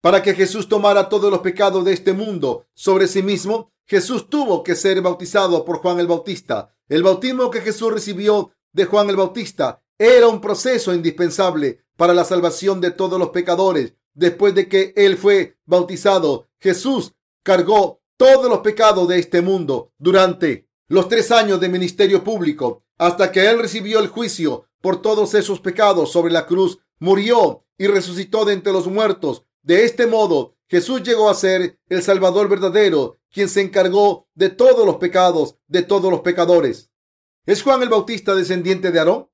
Para 0.00 0.22
que 0.22 0.34
Jesús 0.34 0.68
tomara 0.68 1.08
todos 1.08 1.30
los 1.30 1.40
pecados 1.40 1.84
de 1.84 1.92
este 1.92 2.12
mundo 2.12 2.66
sobre 2.74 3.06
sí 3.06 3.22
mismo, 3.22 3.72
Jesús 3.86 4.30
tuvo 4.30 4.62
que 4.62 4.74
ser 4.74 5.02
bautizado 5.02 5.64
por 5.64 5.78
Juan 5.78 6.00
el 6.00 6.06
Bautista. 6.06 6.74
El 6.88 7.02
bautismo 7.02 7.50
que 7.50 7.60
Jesús 7.60 7.92
recibió 7.92 8.52
de 8.72 8.84
Juan 8.86 9.10
el 9.10 9.16
Bautista 9.16 9.82
era 9.98 10.28
un 10.28 10.40
proceso 10.40 10.94
indispensable 10.94 11.84
para 11.96 12.14
la 12.14 12.24
salvación 12.24 12.80
de 12.80 12.92
todos 12.92 13.18
los 13.18 13.28
pecadores. 13.28 13.94
Después 14.14 14.54
de 14.54 14.68
que 14.68 14.94
él 14.96 15.18
fue 15.18 15.58
bautizado, 15.66 16.48
Jesús 16.58 17.12
cargó 17.42 18.00
todos 18.16 18.48
los 18.48 18.60
pecados 18.60 19.06
de 19.08 19.18
este 19.18 19.42
mundo 19.42 19.92
durante 19.98 20.68
los 20.88 21.08
tres 21.08 21.30
años 21.30 21.60
de 21.60 21.68
ministerio 21.68 22.24
público, 22.24 22.84
hasta 22.96 23.30
que 23.30 23.48
él 23.48 23.58
recibió 23.58 24.00
el 24.00 24.08
juicio 24.08 24.64
por 24.80 25.02
todos 25.02 25.34
esos 25.34 25.60
pecados 25.60 26.10
sobre 26.10 26.32
la 26.32 26.46
cruz, 26.46 26.78
murió 26.98 27.64
y 27.76 27.86
resucitó 27.86 28.44
de 28.44 28.54
entre 28.54 28.72
los 28.72 28.86
muertos. 28.86 29.44
De 29.62 29.84
este 29.84 30.06
modo, 30.06 30.56
Jesús 30.68 31.02
llegó 31.02 31.28
a 31.28 31.34
ser 31.34 31.78
el 31.88 32.02
Salvador 32.02 32.48
verdadero, 32.48 33.18
quien 33.32 33.48
se 33.48 33.60
encargó 33.60 34.28
de 34.34 34.48
todos 34.48 34.86
los 34.86 34.96
pecados 34.96 35.56
de 35.66 35.82
todos 35.82 36.10
los 36.10 36.20
pecadores. 36.20 36.90
¿Es 37.46 37.62
Juan 37.62 37.82
el 37.82 37.88
Bautista 37.88 38.34
descendiente 38.34 38.90
de 38.90 38.98
Aarón? 38.98 39.28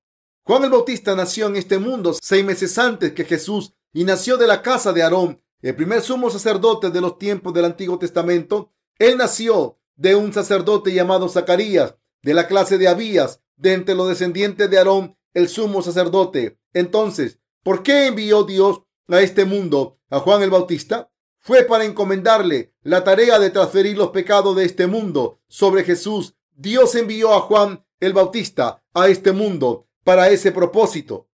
Juan 0.44 0.64
el 0.64 0.70
Bautista 0.70 1.14
nació 1.14 1.48
en 1.48 1.56
este 1.56 1.78
mundo 1.78 2.14
seis 2.20 2.44
meses 2.44 2.78
antes 2.78 3.12
que 3.12 3.24
Jesús 3.24 3.74
y 3.92 4.04
nació 4.04 4.36
de 4.36 4.46
la 4.46 4.62
casa 4.62 4.92
de 4.92 5.02
Aarón, 5.02 5.42
el 5.60 5.74
primer 5.74 6.02
sumo 6.02 6.30
sacerdote 6.30 6.90
de 6.90 7.00
los 7.00 7.18
tiempos 7.18 7.52
del 7.52 7.64
Antiguo 7.64 7.98
Testamento. 7.98 8.72
Él 8.98 9.16
nació 9.16 9.78
de 9.96 10.14
un 10.14 10.32
sacerdote 10.32 10.92
llamado 10.92 11.28
Zacarías, 11.28 11.96
de 12.22 12.34
la 12.34 12.46
clase 12.46 12.78
de 12.78 12.88
Abías, 12.88 13.42
de 13.56 13.72
entre 13.72 13.94
los 13.94 14.08
descendientes 14.08 14.70
de 14.70 14.78
Aarón, 14.78 15.16
el 15.34 15.48
sumo 15.48 15.82
sacerdote. 15.82 16.58
Entonces, 16.72 17.40
¿por 17.62 17.82
qué 17.82 18.06
envió 18.06 18.44
Dios 18.44 18.82
a 19.08 19.20
este 19.20 19.44
mundo 19.44 19.98
a 20.10 20.20
Juan 20.20 20.42
el 20.42 20.50
Bautista? 20.50 21.10
Fue 21.38 21.62
para 21.62 21.84
encomendarle 21.84 22.74
la 22.82 23.04
tarea 23.04 23.38
de 23.38 23.50
transferir 23.50 23.96
los 23.96 24.10
pecados 24.10 24.56
de 24.56 24.64
este 24.64 24.86
mundo 24.86 25.40
sobre 25.46 25.84
Jesús. 25.84 26.34
Dios 26.52 26.94
envió 26.94 27.34
a 27.34 27.40
Juan 27.40 27.84
el 28.00 28.12
Bautista 28.12 28.82
a 28.94 29.08
este 29.08 29.32
mundo 29.32 29.88
para 30.04 30.28
ese 30.30 30.52
propósito. 30.52 31.28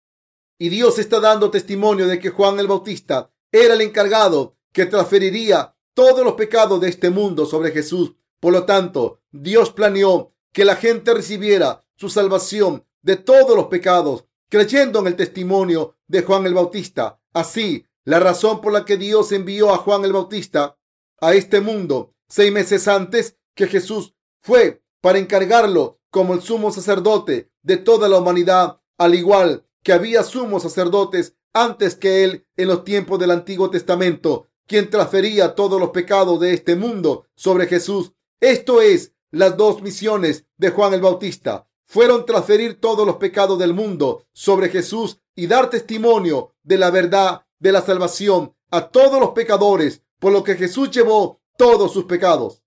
Y 0.58 0.68
Dios 0.68 0.98
está 0.98 1.18
dando 1.18 1.50
testimonio 1.50 2.06
de 2.06 2.18
que 2.18 2.30
Juan 2.30 2.58
el 2.60 2.68
Bautista 2.68 3.32
era 3.50 3.74
el 3.74 3.80
encargado 3.80 4.56
que 4.72 4.86
transferiría 4.86 5.76
todos 5.94 6.24
los 6.24 6.34
pecados 6.34 6.80
de 6.80 6.88
este 6.88 7.10
mundo 7.10 7.46
sobre 7.46 7.70
Jesús. 7.70 8.14
Por 8.40 8.52
lo 8.52 8.64
tanto, 8.64 9.20
Dios 9.30 9.70
planeó 9.70 10.32
que 10.52 10.64
la 10.64 10.76
gente 10.76 11.14
recibiera 11.14 11.84
su 11.96 12.08
salvación 12.08 12.84
de 13.02 13.16
todos 13.16 13.56
los 13.56 13.66
pecados, 13.66 14.24
creyendo 14.48 15.00
en 15.00 15.08
el 15.08 15.16
testimonio 15.16 15.96
de 16.06 16.22
Juan 16.22 16.46
el 16.46 16.54
Bautista. 16.54 17.20
Así, 17.32 17.86
la 18.04 18.20
razón 18.20 18.60
por 18.60 18.72
la 18.72 18.84
que 18.84 18.96
Dios 18.96 19.32
envió 19.32 19.72
a 19.72 19.78
Juan 19.78 20.04
el 20.04 20.12
Bautista 20.12 20.76
a 21.20 21.34
este 21.34 21.60
mundo 21.60 22.14
seis 22.28 22.52
meses 22.52 22.88
antes 22.88 23.38
que 23.54 23.66
Jesús 23.66 24.14
fue 24.40 24.82
para 25.00 25.18
encargarlo 25.18 26.00
como 26.10 26.34
el 26.34 26.42
sumo 26.42 26.72
sacerdote 26.72 27.50
de 27.62 27.76
toda 27.76 28.08
la 28.08 28.18
humanidad, 28.18 28.80
al 28.98 29.14
igual 29.14 29.66
que 29.82 29.92
había 29.92 30.22
sumos 30.22 30.62
sacerdotes 30.62 31.36
antes 31.52 31.94
que 31.94 32.24
él 32.24 32.46
en 32.56 32.68
los 32.68 32.84
tiempos 32.84 33.18
del 33.18 33.30
Antiguo 33.30 33.70
Testamento, 33.70 34.48
quien 34.66 34.90
transfería 34.90 35.54
todos 35.54 35.80
los 35.80 35.90
pecados 35.90 36.40
de 36.40 36.54
este 36.54 36.76
mundo 36.76 37.26
sobre 37.34 37.66
Jesús. 37.66 38.12
Esto 38.40 38.80
es, 38.80 39.12
las 39.30 39.56
dos 39.56 39.82
misiones 39.82 40.46
de 40.56 40.70
Juan 40.70 40.94
el 40.94 41.00
Bautista 41.00 41.68
fueron 41.86 42.24
transferir 42.24 42.80
todos 42.80 43.06
los 43.06 43.16
pecados 43.16 43.58
del 43.58 43.74
mundo 43.74 44.26
sobre 44.32 44.70
Jesús 44.70 45.20
y 45.34 45.46
dar 45.46 45.70
testimonio 45.70 46.54
de 46.62 46.78
la 46.78 46.90
verdad 46.90 47.46
de 47.58 47.72
la 47.72 47.82
salvación 47.82 48.54
a 48.70 48.88
todos 48.88 49.20
los 49.20 49.30
pecadores, 49.30 50.02
por 50.18 50.32
lo 50.32 50.42
que 50.42 50.56
Jesús 50.56 50.90
llevó 50.90 51.40
todos 51.56 51.92
sus 51.92 52.04
pecados. 52.04 52.62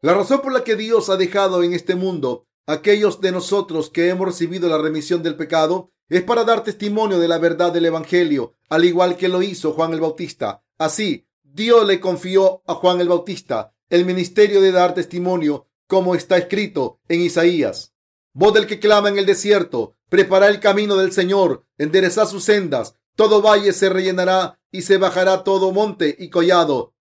La 0.00 0.14
razón 0.14 0.40
por 0.40 0.52
la 0.52 0.64
que 0.64 0.76
Dios 0.76 1.10
ha 1.10 1.16
dejado 1.16 1.62
en 1.62 1.72
este 1.74 1.94
mundo 1.94 2.46
aquellos 2.66 3.20
de 3.20 3.32
nosotros 3.32 3.90
que 3.90 4.08
hemos 4.08 4.26
recibido 4.26 4.68
la 4.68 4.78
remisión 4.78 5.22
del 5.22 5.36
pecado 5.36 5.90
es 6.08 6.22
para 6.22 6.44
dar 6.44 6.64
testimonio 6.64 7.18
de 7.18 7.28
la 7.28 7.38
verdad 7.38 7.72
del 7.72 7.86
Evangelio, 7.86 8.54
al 8.68 8.84
igual 8.84 9.16
que 9.16 9.28
lo 9.28 9.42
hizo 9.42 9.72
Juan 9.72 9.92
el 9.92 10.00
Bautista. 10.00 10.62
Así, 10.78 11.26
Dios 11.42 11.86
le 11.86 12.00
confió 12.00 12.62
a 12.66 12.74
Juan 12.74 13.00
el 13.00 13.08
Bautista 13.08 13.72
el 13.92 14.06
ministerio 14.06 14.62
de 14.62 14.72
dar 14.72 14.94
testimonio, 14.94 15.66
como 15.86 16.14
está 16.14 16.38
escrito 16.38 17.00
en 17.08 17.20
Isaías. 17.20 17.92
Voz 18.32 18.54
del 18.54 18.66
que 18.66 18.80
clama 18.80 19.10
en 19.10 19.18
el 19.18 19.26
desierto, 19.26 19.96
prepara 20.12 20.48
el 20.48 20.60
camino 20.60 20.96
del 20.96 21.10
Señor, 21.10 21.64
endereza 21.78 22.26
sus 22.26 22.44
sendas, 22.44 22.96
todo 23.16 23.40
valle 23.40 23.72
se 23.72 23.88
rellenará 23.88 24.60
y 24.70 24.82
se 24.82 24.98
bajará 24.98 25.42
todo 25.42 25.72
monte 25.72 26.14
y 26.18 26.28
collado. 26.28 26.94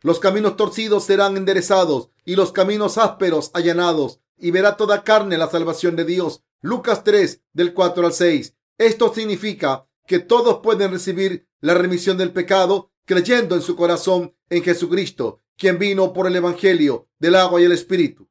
Los 0.00 0.18
caminos 0.18 0.56
torcidos 0.56 1.04
serán 1.04 1.36
enderezados 1.36 2.08
y 2.24 2.36
los 2.36 2.52
caminos 2.52 2.96
ásperos 2.96 3.50
allanados 3.52 4.20
y 4.38 4.50
verá 4.50 4.78
toda 4.78 5.04
carne 5.04 5.36
la 5.36 5.50
salvación 5.50 5.94
de 5.94 6.06
Dios. 6.06 6.42
Lucas 6.62 7.04
3 7.04 7.42
del 7.52 7.74
4 7.74 8.06
al 8.06 8.14
6. 8.14 8.54
Esto 8.78 9.12
significa 9.12 9.86
que 10.06 10.20
todos 10.20 10.60
pueden 10.62 10.90
recibir 10.90 11.46
la 11.60 11.74
remisión 11.74 12.16
del 12.16 12.32
pecado 12.32 12.92
creyendo 13.04 13.56
en 13.56 13.60
su 13.60 13.76
corazón 13.76 14.34
en 14.48 14.62
Jesucristo, 14.62 15.42
quien 15.58 15.78
vino 15.78 16.14
por 16.14 16.26
el 16.28 16.36
Evangelio 16.36 17.08
del 17.18 17.34
agua 17.34 17.60
y 17.60 17.64
el 17.64 17.72
Espíritu. 17.72 18.26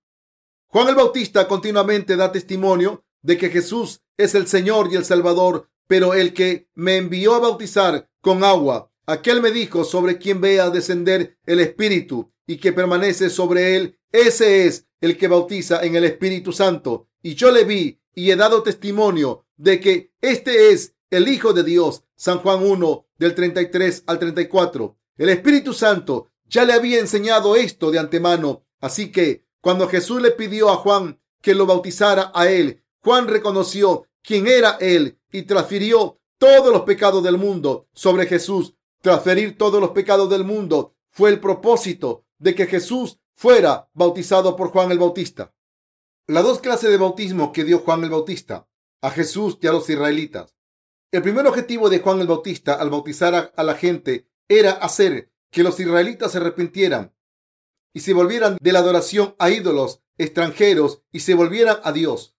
Juan 0.70 0.88
el 0.88 0.96
Bautista 0.96 1.48
continuamente 1.48 2.16
da 2.16 2.32
testimonio 2.32 3.06
de 3.22 3.38
que 3.38 3.50
Jesús 3.50 4.03
es 4.18 4.36
el 4.36 4.48
Señor 4.48 4.90
y 4.92 4.96
el 4.96 5.06
Salvador, 5.06 5.70
pero 5.88 6.14
el 6.14 6.34
que 6.34 6.70
me 6.76 6.98
envió 6.98 7.36
a 7.36 7.40
bautizar 7.40 8.10
con 8.22 8.44
agua, 8.44 8.92
aquel 9.06 9.42
me 9.42 9.52
dijo 9.52 9.84
sobre 9.84 10.18
quien 10.18 10.42
vea 10.42 10.70
descender 10.70 11.38
el 11.46 11.60
Espíritu 11.60 12.32
y 12.48 12.58
que 12.58 12.74
permanece 12.74 13.30
sobre 13.30 13.76
él, 13.76 14.00
ese 14.12 14.68
es 14.68 14.88
el 15.02 15.18
que 15.18 15.28
bautiza 15.28 15.84
en 15.84 15.96
el 15.96 16.04
Espíritu 16.04 16.52
Santo. 16.52 17.10
Y 17.22 17.36
yo 17.36 17.52
le 17.52 17.64
vi 17.64 18.00
y 18.14 18.32
he 18.32 18.36
dado 18.36 18.64
testimonio 18.64 19.46
de 19.58 19.80
que 19.80 20.14
este 20.22 20.72
es 20.72 20.96
el 21.10 21.28
Hijo 21.28 21.54
de 21.54 21.64
Dios. 21.64 22.04
San 22.16 22.40
Juan 22.40 22.64
1 22.64 23.08
del 23.18 23.36
33 23.36 24.04
al 24.08 24.20
34. 24.20 24.98
El 25.18 25.30
Espíritu 25.30 25.74
Santo 25.74 26.30
ya 26.46 26.64
le 26.64 26.74
había 26.74 27.00
enseñado 27.00 27.56
esto 27.56 27.92
de 27.92 28.00
antemano. 28.00 28.66
Así 28.80 29.12
que 29.12 29.46
cuando 29.62 29.88
Jesús 29.88 30.22
le 30.22 30.32
pidió 30.32 30.70
a 30.70 30.76
Juan 30.76 31.20
que 31.42 31.56
lo 31.56 31.66
bautizara 31.66 32.32
a 32.34 32.50
él, 32.50 32.83
Juan 33.04 33.28
reconoció 33.28 34.08
quién 34.22 34.48
era 34.48 34.78
él 34.80 35.20
y 35.32 35.44
transfirió 35.44 36.22
todos 36.38 36.72
los 36.72 36.84
pecados 36.84 37.22
del 37.24 37.38
mundo 37.38 37.88
sobre 37.94 38.26
Jesús. 38.28 38.76
Transferir 39.02 39.58
todos 39.58 39.82
los 39.82 39.90
pecados 39.90 40.30
del 40.30 40.46
mundo 40.46 40.96
fue 41.10 41.30
el 41.30 41.42
propósito 41.42 42.26
de 42.38 42.56
que 42.56 42.66
Jesús 42.66 43.20
fuera 43.36 43.90
bautizado 43.94 44.56
por 44.56 44.70
Juan 44.70 44.92
el 44.92 45.00
Bautista. 45.00 45.54
Las 46.28 46.44
dos 46.46 46.60
clases 46.60 46.90
de 46.90 46.98
bautismo 46.98 47.52
que 47.52 47.66
dio 47.66 47.80
Juan 47.80 48.04
el 48.06 48.10
Bautista 48.10 48.70
a 49.02 49.10
Jesús 49.12 49.58
y 49.62 49.68
a 49.68 49.74
los 49.74 49.90
israelitas. 49.90 50.56
El 51.12 51.22
primer 51.22 51.46
objetivo 51.46 51.90
de 51.90 52.00
Juan 52.00 52.22
el 52.22 52.28
Bautista 52.28 52.76
al 52.76 52.90
bautizar 52.90 53.52
a, 53.54 53.64
la 53.64 53.76
gente 53.76 54.30
era 54.48 54.72
hacer 54.72 55.30
que 55.52 55.64
los 55.64 55.78
israelitas 55.78 56.32
se 56.32 56.38
arrepintieran 56.38 57.14
y 57.94 58.00
se 58.00 58.14
volvieran 58.14 58.58
de 58.62 58.72
la 58.72 58.80
adoración 58.80 59.36
a 59.40 59.50
ídolos 59.50 60.02
extranjeros 60.18 61.02
y 61.12 61.20
se 61.20 61.34
volvieran 61.34 61.78
a 61.84 61.92
Dios. 61.92 62.33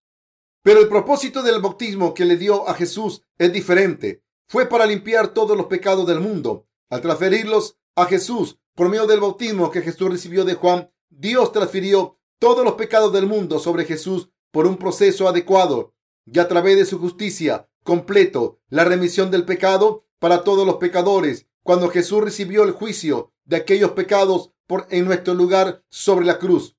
Pero 0.65 0.81
el 0.81 0.89
propósito 0.89 1.43
del 1.43 1.61
bautismo 1.61 2.15
que 2.15 2.25
le 2.25 2.39
dio 2.39 2.67
a 2.67 2.73
Jesús 2.73 3.21
es 3.37 3.53
diferente. 3.53 4.25
Fue 4.49 4.67
para 4.67 4.87
limpiar 4.87 5.29
todos 5.29 5.59
los 5.59 5.67
pecados 5.67 6.07
del 6.07 6.21
mundo. 6.21 6.67
Al 6.89 7.03
transferirlos 7.03 7.77
a 7.95 8.07
Jesús 8.07 8.59
por 8.75 8.89
medio 8.89 9.07
del 9.07 9.21
bautismo 9.21 9.71
que 9.71 9.83
Jesús 9.83 10.09
recibió 10.09 10.43
de 10.47 10.55
Juan, 10.55 10.91
Dios 11.11 11.53
transfirió 11.53 12.19
todos 12.39 12.65
los 12.65 12.75
pecados 12.75 13.13
del 13.13 13.27
mundo 13.27 13.59
sobre 13.59 13.85
Jesús 13.85 14.31
por 14.51 14.67
un 14.67 14.79
proceso 14.79 15.29
adecuado 15.29 15.93
y 16.25 16.39
a 16.39 16.49
través 16.49 16.79
de 16.79 16.87
su 16.87 16.99
justicia 16.99 17.69
completo, 17.83 18.59
la 18.71 18.85
remisión 18.85 19.31
del 19.31 19.45
pecado 19.45 20.07
para 20.19 20.45
todos 20.45 20.67
los 20.67 20.77
pecadores. 20.77 21.47
Cuando 21.63 21.91
Jesús 21.91 22.25
recibió 22.25 22.65
el 22.65 22.71
juicio 22.71 23.35
de 23.45 23.57
aquellos 23.57 23.91
pecados 23.91 24.53
por 24.67 24.87
en 24.89 25.05
nuestro 25.05 25.35
lugar 25.35 25.85
sobre 25.91 26.25
la 26.25 26.39
cruz. 26.39 26.75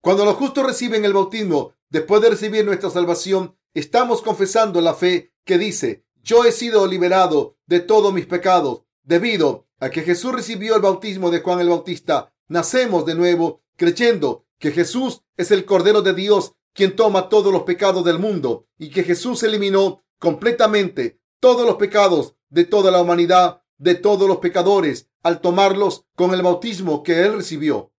Cuando 0.00 0.24
los 0.24 0.36
justos 0.36 0.64
reciben 0.64 1.04
el 1.04 1.12
bautismo, 1.12 1.74
después 1.96 2.20
de 2.20 2.28
recibir 2.28 2.62
nuestra 2.62 2.90
salvación, 2.90 3.56
estamos 3.72 4.20
confesando 4.20 4.82
la 4.82 4.92
fe 4.92 5.32
que 5.46 5.56
dice, 5.56 6.04
yo 6.22 6.44
he 6.44 6.52
sido 6.52 6.86
liberado 6.86 7.56
de 7.64 7.80
todos 7.80 8.12
mis 8.12 8.26
pecados 8.26 8.82
debido 9.02 9.66
a 9.80 9.88
que 9.88 10.02
Jesús 10.02 10.32
recibió 10.32 10.76
el 10.76 10.82
bautismo 10.82 11.30
de 11.30 11.40
Juan 11.40 11.60
el 11.60 11.70
Bautista, 11.70 12.34
nacemos 12.48 13.06
de 13.06 13.14
nuevo 13.14 13.62
creyendo 13.76 14.44
que 14.58 14.72
Jesús 14.72 15.22
es 15.38 15.50
el 15.50 15.64
Cordero 15.64 16.02
de 16.02 16.12
Dios 16.12 16.52
quien 16.74 16.96
toma 16.96 17.30
todos 17.30 17.50
los 17.50 17.62
pecados 17.62 18.04
del 18.04 18.18
mundo 18.18 18.66
y 18.76 18.90
que 18.90 19.02
Jesús 19.02 19.42
eliminó 19.42 20.04
completamente 20.18 21.18
todos 21.40 21.66
los 21.66 21.76
pecados 21.76 22.34
de 22.50 22.64
toda 22.64 22.90
la 22.90 23.00
humanidad, 23.00 23.62
de 23.78 23.94
todos 23.94 24.28
los 24.28 24.36
pecadores, 24.38 25.08
al 25.22 25.40
tomarlos 25.40 26.04
con 26.14 26.34
el 26.34 26.42
bautismo 26.42 27.02
que 27.02 27.24
él 27.24 27.32
recibió. 27.32 27.90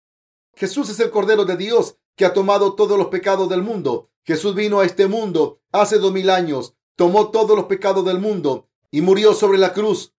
Jesús 0.53 0.87
es 0.91 0.99
el 0.99 1.09
Cordero 1.09 1.45
de 1.45 1.57
Dios 1.57 1.97
que 2.17 2.25
ha 2.25 2.33
tomado 2.33 2.73
todos 2.73 2.97
los 2.97 3.07
pecados 3.07 3.47
del 3.47 3.61
mundo. 3.61 4.09
Jesús 4.25 4.55
vino 4.55 4.81
a 4.81 4.85
este 4.85 5.07
mundo 5.07 5.61
hace 5.71 5.99
dos 5.99 6.11
mil 6.11 6.29
años, 6.29 6.73
tomó 6.97 7.29
todos 7.29 7.55
los 7.55 7.67
pecados 7.67 8.03
del 8.03 8.19
mundo 8.19 8.67
y 8.91 9.01
murió 9.01 9.33
sobre 9.33 9.57
la 9.57 9.71
cruz 9.71 10.13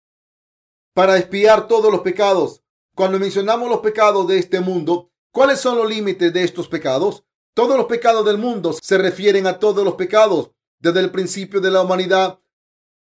para 0.94 1.18
expiar 1.18 1.68
todos 1.68 1.92
los 1.92 2.00
pecados. 2.00 2.62
Cuando 2.94 3.18
mencionamos 3.18 3.68
los 3.68 3.80
pecados 3.80 4.26
de 4.26 4.38
este 4.38 4.60
mundo, 4.60 5.10
¿cuáles 5.30 5.60
son 5.60 5.76
los 5.76 5.88
límites 5.88 6.32
de 6.32 6.44
estos 6.44 6.68
pecados? 6.68 7.24
Todos 7.52 7.76
los 7.76 7.86
pecados 7.86 8.24
del 8.24 8.38
mundo 8.38 8.72
se 8.72 8.96
refieren 8.96 9.46
a 9.46 9.58
todos 9.58 9.84
los 9.84 9.94
pecados 9.94 10.52
desde 10.78 11.00
el 11.00 11.10
principio 11.10 11.60
de 11.60 11.72
la 11.72 11.82
humanidad 11.82 12.40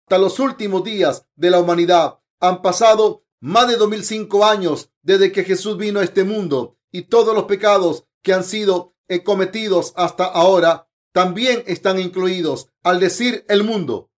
hasta 0.05 0.17
los 0.17 0.39
últimos 0.39 0.85
días 0.85 1.25
de 1.35 1.49
la 1.49 1.59
humanidad. 1.59 2.19
Han 2.39 2.61
pasado 2.61 3.25
más 3.41 3.67
de 3.67 3.75
2005 3.75 4.45
años 4.45 4.89
desde 5.01 5.33
que 5.33 5.43
Jesús 5.43 5.77
vino 5.77 5.99
a 5.99 6.03
este 6.05 6.23
mundo 6.23 6.77
y 6.91 7.03
todos 7.03 7.35
los 7.35 7.43
pecados 7.43 8.06
que 8.27 8.33
han 8.33 8.43
sido 8.43 8.93
cometidos 9.23 9.93
hasta 9.95 10.25
ahora 10.25 10.89
también 11.13 11.63
están 11.65 11.97
incluidos 11.97 12.69
al 12.83 12.99
decir 12.99 13.45
el 13.47 13.63
mundo. 13.63 14.11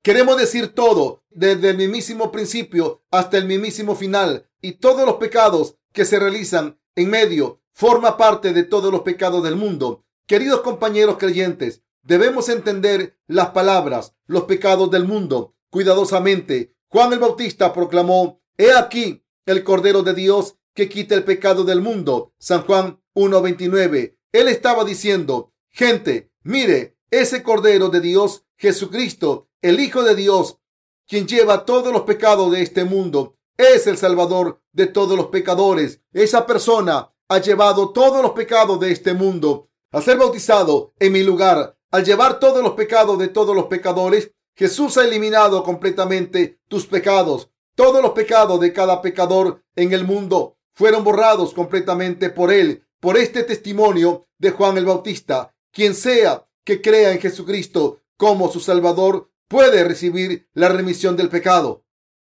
Queremos 0.00 0.36
decir 0.36 0.76
todo, 0.76 1.24
desde 1.28 1.70
el 1.70 1.76
mismísimo 1.76 2.30
principio 2.30 3.02
hasta 3.10 3.36
el 3.36 3.46
mismísimo 3.46 3.96
final, 3.96 4.48
y 4.62 4.74
todos 4.74 5.04
los 5.04 5.16
pecados 5.16 5.74
que 5.92 6.04
se 6.04 6.20
realizan 6.20 6.78
en 6.94 7.10
medio 7.10 7.60
forma 7.72 8.16
parte 8.16 8.52
de 8.52 8.62
todos 8.62 8.92
los 8.92 9.00
pecados 9.00 9.42
del 9.42 9.56
mundo. 9.56 10.04
Queridos 10.28 10.60
compañeros 10.60 11.16
creyentes, 11.18 11.82
debemos 12.02 12.48
entender 12.48 13.18
las 13.26 13.48
palabras, 13.48 14.14
los 14.26 14.44
pecados 14.44 14.88
del 14.92 15.04
mundo, 15.04 15.56
cuidadosamente. 15.68 16.76
Juan 16.86 17.12
el 17.12 17.18
Bautista 17.18 17.72
proclamó, 17.72 18.40
He 18.56 18.70
aquí 18.70 19.24
el 19.46 19.64
Cordero 19.64 20.04
de 20.04 20.14
Dios 20.14 20.57
que 20.74 20.88
quita 20.88 21.14
el 21.14 21.24
pecado 21.24 21.64
del 21.64 21.80
mundo. 21.80 22.32
San 22.38 22.62
Juan 22.62 23.00
1.29. 23.14 24.16
Él 24.32 24.48
estaba 24.48 24.84
diciendo, 24.84 25.52
gente, 25.70 26.30
mire, 26.42 26.96
ese 27.10 27.42
Cordero 27.42 27.88
de 27.88 28.00
Dios, 28.00 28.44
Jesucristo, 28.56 29.48
el 29.62 29.80
Hijo 29.80 30.02
de 30.02 30.14
Dios, 30.14 30.58
quien 31.06 31.26
lleva 31.26 31.64
todos 31.64 31.92
los 31.92 32.02
pecados 32.02 32.52
de 32.52 32.62
este 32.62 32.84
mundo, 32.84 33.36
es 33.56 33.86
el 33.86 33.96
Salvador 33.96 34.62
de 34.72 34.86
todos 34.86 35.16
los 35.16 35.28
pecadores. 35.28 36.00
Esa 36.12 36.46
persona 36.46 37.12
ha 37.28 37.38
llevado 37.38 37.90
todos 37.92 38.22
los 38.22 38.32
pecados 38.32 38.78
de 38.78 38.92
este 38.92 39.14
mundo. 39.14 39.70
Al 39.90 40.02
ser 40.02 40.18
bautizado 40.18 40.92
en 40.98 41.12
mi 41.12 41.22
lugar, 41.22 41.76
al 41.90 42.04
llevar 42.04 42.38
todos 42.38 42.62
los 42.62 42.74
pecados 42.74 43.18
de 43.18 43.28
todos 43.28 43.56
los 43.56 43.66
pecadores, 43.66 44.30
Jesús 44.54 44.98
ha 44.98 45.04
eliminado 45.04 45.62
completamente 45.62 46.60
tus 46.68 46.86
pecados. 46.86 47.50
Todos 47.74 48.02
los 48.02 48.10
pecados 48.10 48.60
de 48.60 48.72
cada 48.72 49.00
pecador 49.00 49.62
en 49.76 49.92
el 49.92 50.04
mundo 50.04 50.57
fueron 50.78 51.02
borrados 51.02 51.54
completamente 51.54 52.30
por 52.30 52.52
él, 52.52 52.84
por 53.00 53.18
este 53.18 53.42
testimonio 53.42 54.28
de 54.38 54.52
Juan 54.52 54.78
el 54.78 54.86
Bautista. 54.86 55.52
Quien 55.72 55.92
sea 55.92 56.46
que 56.62 56.80
crea 56.80 57.10
en 57.10 57.18
Jesucristo 57.18 57.98
como 58.16 58.48
su 58.48 58.60
Salvador 58.60 59.28
puede 59.48 59.82
recibir 59.82 60.48
la 60.54 60.68
remisión 60.68 61.16
del 61.16 61.30
pecado. 61.30 61.84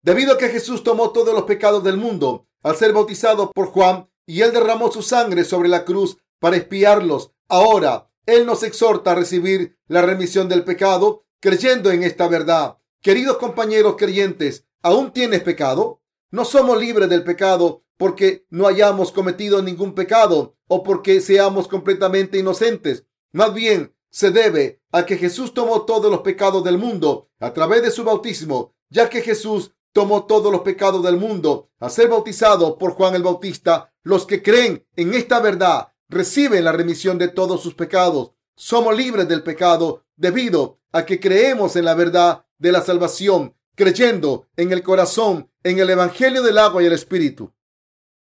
Debido 0.03 0.35
a 0.35 0.37
que 0.37 0.47
Jesús 0.47 0.83
tomó 0.85 1.11
todos 1.11 1.33
los 1.33 1.43
pecados 1.43 1.83
del 1.83 1.97
mundo 1.97 2.47
al 2.63 2.77
ser 2.77 2.93
bautizado 2.93 3.51
por 3.51 3.67
Juan 3.67 4.09
y 4.25 4.39
él 4.39 4.53
derramó 4.53 4.89
su 4.89 5.01
sangre 5.01 5.43
sobre 5.43 5.67
la 5.67 5.83
cruz 5.83 6.17
para 6.39 6.55
expiarlos, 6.55 7.33
ahora 7.49 8.09
él 8.25 8.45
nos 8.45 8.63
exhorta 8.63 9.11
a 9.11 9.15
recibir 9.15 9.77
la 9.89 10.01
remisión 10.01 10.47
del 10.47 10.63
pecado 10.63 11.25
creyendo 11.41 11.91
en 11.91 12.03
esta 12.03 12.29
verdad. 12.29 12.77
Queridos 13.01 13.35
compañeros 13.35 13.95
creyentes, 13.97 14.65
¿aún 14.81 15.11
tienes 15.11 15.41
pecado? 15.41 15.98
No 16.31 16.45
somos 16.45 16.79
libres 16.79 17.09
del 17.09 17.23
pecado 17.23 17.83
porque 17.97 18.45
no 18.49 18.67
hayamos 18.67 19.11
cometido 19.11 19.61
ningún 19.61 19.93
pecado 19.93 20.55
o 20.67 20.83
porque 20.83 21.21
seamos 21.21 21.67
completamente 21.67 22.37
inocentes. 22.37 23.05
Más 23.31 23.53
bien, 23.53 23.95
se 24.09 24.31
debe 24.31 24.81
a 24.91 25.05
que 25.05 25.17
Jesús 25.17 25.53
tomó 25.53 25.85
todos 25.85 26.09
los 26.11 26.21
pecados 26.21 26.63
del 26.63 26.77
mundo 26.77 27.29
a 27.39 27.53
través 27.53 27.81
de 27.81 27.91
su 27.91 28.03
bautismo, 28.03 28.73
ya 28.89 29.09
que 29.09 29.21
Jesús 29.21 29.71
tomó 29.91 30.25
todos 30.25 30.51
los 30.51 30.61
pecados 30.61 31.03
del 31.03 31.17
mundo 31.17 31.69
a 31.79 31.89
ser 31.89 32.09
bautizado 32.09 32.77
por 32.77 32.91
Juan 32.91 33.15
el 33.15 33.23
Bautista. 33.23 33.93
Los 34.03 34.25
que 34.25 34.41
creen 34.41 34.85
en 34.95 35.13
esta 35.13 35.39
verdad 35.39 35.89
reciben 36.09 36.63
la 36.63 36.71
remisión 36.71 37.17
de 37.17 37.27
todos 37.27 37.61
sus 37.61 37.75
pecados. 37.75 38.31
Somos 38.55 38.95
libres 38.95 39.27
del 39.27 39.43
pecado 39.43 40.03
debido 40.15 40.79
a 40.91 41.05
que 41.05 41.19
creemos 41.19 41.75
en 41.75 41.85
la 41.85 41.95
verdad 41.95 42.45
de 42.57 42.71
la 42.71 42.81
salvación, 42.81 43.55
creyendo 43.75 44.47
en 44.57 44.71
el 44.73 44.83
corazón, 44.83 45.48
en 45.63 45.79
el 45.79 45.89
Evangelio 45.89 46.41
del 46.41 46.57
agua 46.57 46.81
y 46.81 46.85
el 46.85 46.93
Espíritu. 46.93 47.53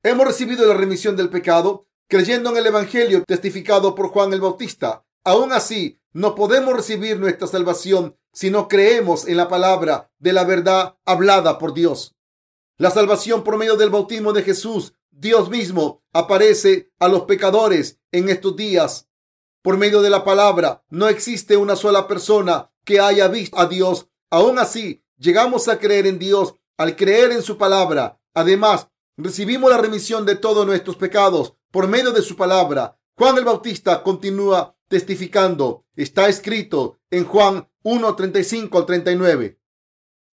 Hemos 0.04 0.28
recibido 0.28 0.66
la 0.66 0.74
remisión 0.74 1.16
del 1.16 1.30
pecado 1.30 1.88
creyendo 2.08 2.52
en 2.52 2.58
el 2.58 2.68
Evangelio 2.68 3.24
testificado 3.26 3.96
por 3.96 4.10
Juan 4.10 4.32
el 4.34 4.42
Bautista. 4.42 5.06
Aún 5.24 5.52
así, 5.52 6.00
no 6.14 6.36
podemos 6.36 6.74
recibir 6.74 7.20
nuestra 7.20 7.48
salvación 7.48 8.18
si 8.32 8.50
no 8.50 8.68
creemos 8.68 9.28
en 9.28 9.38
la 9.38 9.50
palabra 9.50 10.10
de 10.20 10.32
la 10.32 10.46
verdad 10.46 10.98
hablada 11.06 11.58
por 11.58 11.74
Dios. 11.74 12.16
La 12.78 12.92
salvación 12.92 13.44
por 13.44 13.58
medio 13.58 13.76
del 13.76 13.90
bautismo 13.90 14.32
de 14.32 14.44
Jesús, 14.44 14.94
Dios 15.12 15.50
mismo 15.50 16.04
aparece 16.14 16.92
a 17.00 17.08
los 17.08 17.24
pecadores 17.24 18.00
en 18.12 18.30
estos 18.30 18.56
días 18.56 19.10
por 19.64 19.78
medio 19.78 20.02
de 20.02 20.10
la 20.10 20.24
palabra. 20.24 20.84
No 20.90 21.10
existe 21.10 21.58
una 21.58 21.76
sola 21.76 22.08
persona 22.08 22.72
que 22.86 23.00
haya 23.00 23.28
visto 23.28 23.60
a 23.60 23.66
Dios. 23.66 24.08
Aún 24.30 24.60
así, 24.60 25.04
llegamos 25.18 25.68
a 25.68 25.80
creer 25.80 26.08
en 26.08 26.20
Dios 26.20 26.54
al 26.78 26.96
creer 26.96 27.32
en 27.32 27.42
su 27.42 27.58
palabra. 27.58 28.20
Además, 28.34 28.88
recibimos 29.18 29.70
la 29.70 29.78
remisión 29.78 30.26
de 30.26 30.36
todos 30.36 30.66
nuestros 30.66 30.96
pecados 30.96 31.56
por 31.72 31.88
medio 31.88 32.12
de 32.12 32.22
su 32.22 32.36
palabra. 32.36 33.00
Juan 33.16 33.38
el 33.38 33.46
Bautista 33.46 34.04
continúa 34.04 34.76
testificando. 34.88 35.86
Está 35.96 36.28
escrito 36.30 37.00
en 37.10 37.26
Juan 37.26 37.68
1, 37.84 38.16
35 38.16 38.78
al 38.78 38.86
39. 38.86 39.60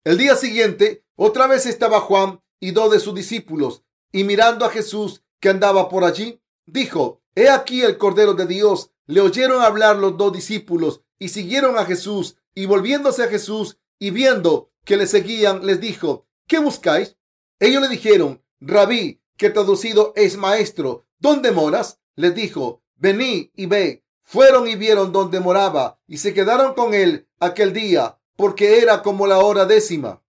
El 0.05 0.17
día 0.17 0.35
siguiente, 0.35 1.05
otra 1.15 1.47
vez 1.47 1.65
estaba 1.65 1.99
Juan 1.99 2.41
y 2.59 2.71
dos 2.71 2.91
de 2.91 2.99
sus 2.99 3.13
discípulos, 3.13 3.83
y 4.11 4.23
mirando 4.23 4.65
a 4.65 4.69
Jesús 4.69 5.23
que 5.39 5.49
andaba 5.49 5.89
por 5.89 6.03
allí, 6.03 6.41
dijo, 6.65 7.21
He 7.35 7.49
aquí 7.49 7.81
el 7.81 7.97
Cordero 7.97 8.33
de 8.33 8.45
Dios 8.45 8.91
le 9.05 9.21
oyeron 9.21 9.61
hablar 9.61 9.97
los 9.97 10.17
dos 10.17 10.31
discípulos 10.33 11.01
y 11.17 11.29
siguieron 11.29 11.77
a 11.77 11.85
Jesús 11.85 12.37
y 12.53 12.65
volviéndose 12.65 13.23
a 13.23 13.27
Jesús 13.27 13.77
y 13.97 14.11
viendo 14.11 14.71
que 14.85 14.97
le 14.97 15.07
seguían, 15.07 15.65
les 15.65 15.81
dijo, 15.81 16.27
¿qué 16.49 16.59
buscáis? 16.59 17.15
Ellos 17.59 17.81
le 17.81 17.87
dijeron, 17.87 18.43
Rabí, 18.59 19.21
que 19.37 19.49
traducido 19.49 20.11
es 20.17 20.35
maestro, 20.35 21.07
¿dónde 21.19 21.51
moras? 21.51 22.01
Les 22.15 22.35
dijo, 22.35 22.83
vení 22.95 23.51
y 23.55 23.67
ve. 23.67 24.03
Fueron 24.23 24.67
y 24.67 24.75
vieron 24.75 25.11
dónde 25.11 25.39
moraba 25.39 25.99
y 26.05 26.17
se 26.17 26.33
quedaron 26.33 26.73
con 26.73 26.93
él 26.93 27.27
aquel 27.39 27.73
día, 27.73 28.19
porque 28.35 28.79
era 28.79 29.01
como 29.01 29.25
la 29.25 29.39
hora 29.39 29.65
décima. 29.65 30.21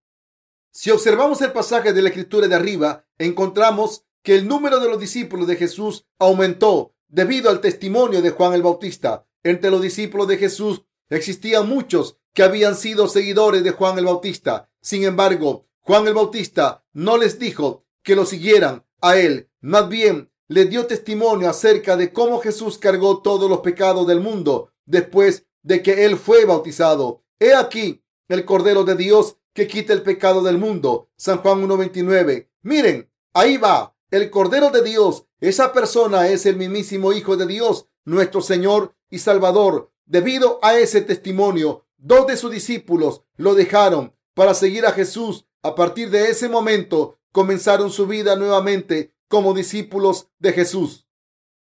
Si 0.71 0.89
observamos 0.89 1.41
el 1.41 1.51
pasaje 1.51 1.91
de 1.91 2.01
la 2.01 2.09
escritura 2.09 2.47
de 2.47 2.55
arriba, 2.55 3.05
encontramos 3.17 4.05
que 4.23 4.35
el 4.35 4.47
número 4.47 4.79
de 4.79 4.87
los 4.87 4.99
discípulos 4.99 5.47
de 5.47 5.55
Jesús 5.55 6.07
aumentó 6.17 6.95
debido 7.09 7.49
al 7.49 7.61
testimonio 7.61 8.21
de 8.21 8.31
Juan 8.31 8.53
el 8.53 8.63
Bautista. 8.63 9.27
Entre 9.43 9.69
los 9.69 9.81
discípulos 9.81 10.27
de 10.27 10.37
Jesús 10.37 10.83
existían 11.09 11.67
muchos 11.67 12.17
que 12.33 12.43
habían 12.43 12.75
sido 12.75 13.07
seguidores 13.07 13.63
de 13.63 13.71
Juan 13.71 13.97
el 13.99 14.05
Bautista. 14.05 14.71
Sin 14.81 15.03
embargo, 15.03 15.67
Juan 15.81 16.07
el 16.07 16.13
Bautista 16.13 16.85
no 16.93 17.17
les 17.17 17.39
dijo 17.39 17.85
que 18.03 18.15
lo 18.15 18.25
siguieran 18.25 18.85
a 19.01 19.17
él. 19.17 19.49
Más 19.61 19.89
bien, 19.89 20.31
les 20.47 20.69
dio 20.69 20.85
testimonio 20.85 21.49
acerca 21.49 21.97
de 21.97 22.11
cómo 22.11 22.39
Jesús 22.39 22.77
cargó 22.77 23.21
todos 23.21 23.49
los 23.49 23.59
pecados 23.59 24.07
del 24.07 24.19
mundo 24.19 24.71
después 24.85 25.45
de 25.61 25.81
que 25.81 26.05
él 26.05 26.17
fue 26.17 26.45
bautizado. 26.45 27.23
He 27.39 27.53
aquí 27.53 28.03
el 28.27 28.45
Cordero 28.45 28.83
de 28.83 28.95
Dios 28.95 29.37
que 29.53 29.67
quita 29.67 29.93
el 29.93 30.01
pecado 30.01 30.41
del 30.41 30.57
mundo. 30.57 31.09
San 31.17 31.39
Juan 31.39 31.67
1.29. 31.67 32.49
Miren, 32.63 33.09
ahí 33.33 33.57
va 33.57 33.95
el 34.09 34.29
Cordero 34.29 34.71
de 34.71 34.81
Dios 34.83 35.25
esa 35.41 35.73
persona 35.73 36.27
es 36.27 36.45
el 36.45 36.55
mismísimo 36.55 37.13
Hijo 37.13 37.35
de 37.35 37.47
Dios, 37.47 37.87
nuestro 38.05 38.41
Señor 38.41 38.93
y 39.09 39.17
Salvador. 39.17 39.91
Debido 40.05 40.59
a 40.61 40.77
ese 40.77 41.01
testimonio, 41.01 41.87
dos 41.97 42.27
de 42.27 42.37
sus 42.37 42.51
discípulos 42.51 43.23
lo 43.37 43.55
dejaron 43.55 44.15
para 44.35 44.53
seguir 44.53 44.85
a 44.85 44.91
Jesús. 44.91 45.47
A 45.63 45.75
partir 45.75 46.09
de 46.09 46.29
ese 46.29 46.49
momento, 46.49 47.19
comenzaron 47.31 47.91
su 47.91 48.07
vida 48.07 48.35
nuevamente 48.35 49.13
como 49.27 49.53
discípulos 49.53 50.29
de 50.39 50.53
Jesús. 50.53 51.07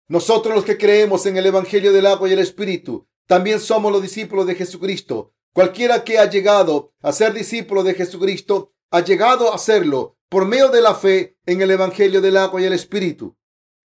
Nosotros 0.08 0.56
los 0.56 0.66
que 0.66 0.78
creemos 0.78 1.26
en 1.26 1.38
el 1.38 1.46
Evangelio 1.46 1.94
del 1.94 2.06
agua 2.06 2.30
y 2.30 2.34
el 2.34 2.40
Espíritu, 2.40 3.08
también 3.28 3.60
somos 3.60 3.92
los 3.92 4.02
discípulos 4.02 4.48
de 4.48 4.56
Jesucristo. 4.56 5.34
Cualquiera 5.54 6.04
que 6.04 6.18
ha 6.18 6.30
llegado 6.30 6.94
a 7.02 7.12
ser 7.12 7.34
discípulo 7.34 7.84
de 7.84 7.94
Jesucristo, 7.94 8.74
ha 8.90 9.02
llegado 9.02 9.54
a 9.54 9.58
serlo 9.58 10.18
por 10.30 10.46
medio 10.46 10.70
de 10.70 10.82
la 10.82 10.96
fe 10.96 11.38
en 11.46 11.62
el 11.62 11.72
Evangelio 11.72 12.22
del 12.22 12.38
agua 12.38 12.62
y 12.62 12.66
el 12.66 12.74
Espíritu 12.74 13.36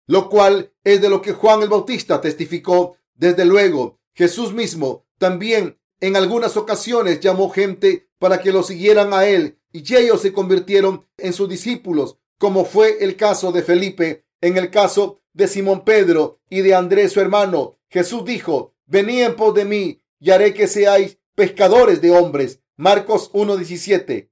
lo 0.08 0.30
cual 0.30 0.74
es 0.84 1.02
de 1.02 1.10
lo 1.10 1.22
que 1.22 1.34
Juan 1.34 1.62
el 1.62 1.70
Bautista 1.70 2.20
testificó. 2.20 2.98
Desde 3.14 3.46
luego, 3.46 4.00
Jesús 4.16 4.54
mismo 4.54 5.06
también 5.18 5.80
en 6.00 6.16
algunas 6.16 6.58
ocasiones 6.58 7.20
llamó 7.20 7.50
gente 7.50 8.10
para 8.18 8.42
que 8.42 8.52
lo 8.52 8.64
siguieran 8.64 9.14
a 9.14 9.26
él 9.26 9.60
y 9.86 9.96
ellos 9.96 10.22
se 10.22 10.34
convirtieron 10.34 11.06
en 11.18 11.34
sus 11.34 11.50
discípulos, 11.50 12.18
como 12.38 12.66
fue 12.66 13.04
el 13.04 13.16
caso 13.16 13.52
de 13.52 13.64
Felipe, 13.64 14.26
en 14.42 14.58
el 14.58 14.70
caso 14.70 15.22
de 15.34 15.48
Simón 15.48 15.84
Pedro 15.84 16.40
y 16.50 16.62
de 16.62 16.76
Andrés 16.76 17.14
su 17.14 17.22
hermano. 17.22 17.78
Jesús 17.90 18.26
dijo, 18.26 18.74
venid 18.86 19.24
en 19.24 19.36
pos 19.36 19.54
de 19.54 19.66
mí 19.66 20.02
y 20.20 20.32
haré 20.32 20.54
que 20.54 20.68
seáis 20.68 21.20
pescadores 21.36 22.02
de 22.02 22.12
hombres. 22.12 22.62
Marcos 22.76 23.32
1.17. 23.34 24.30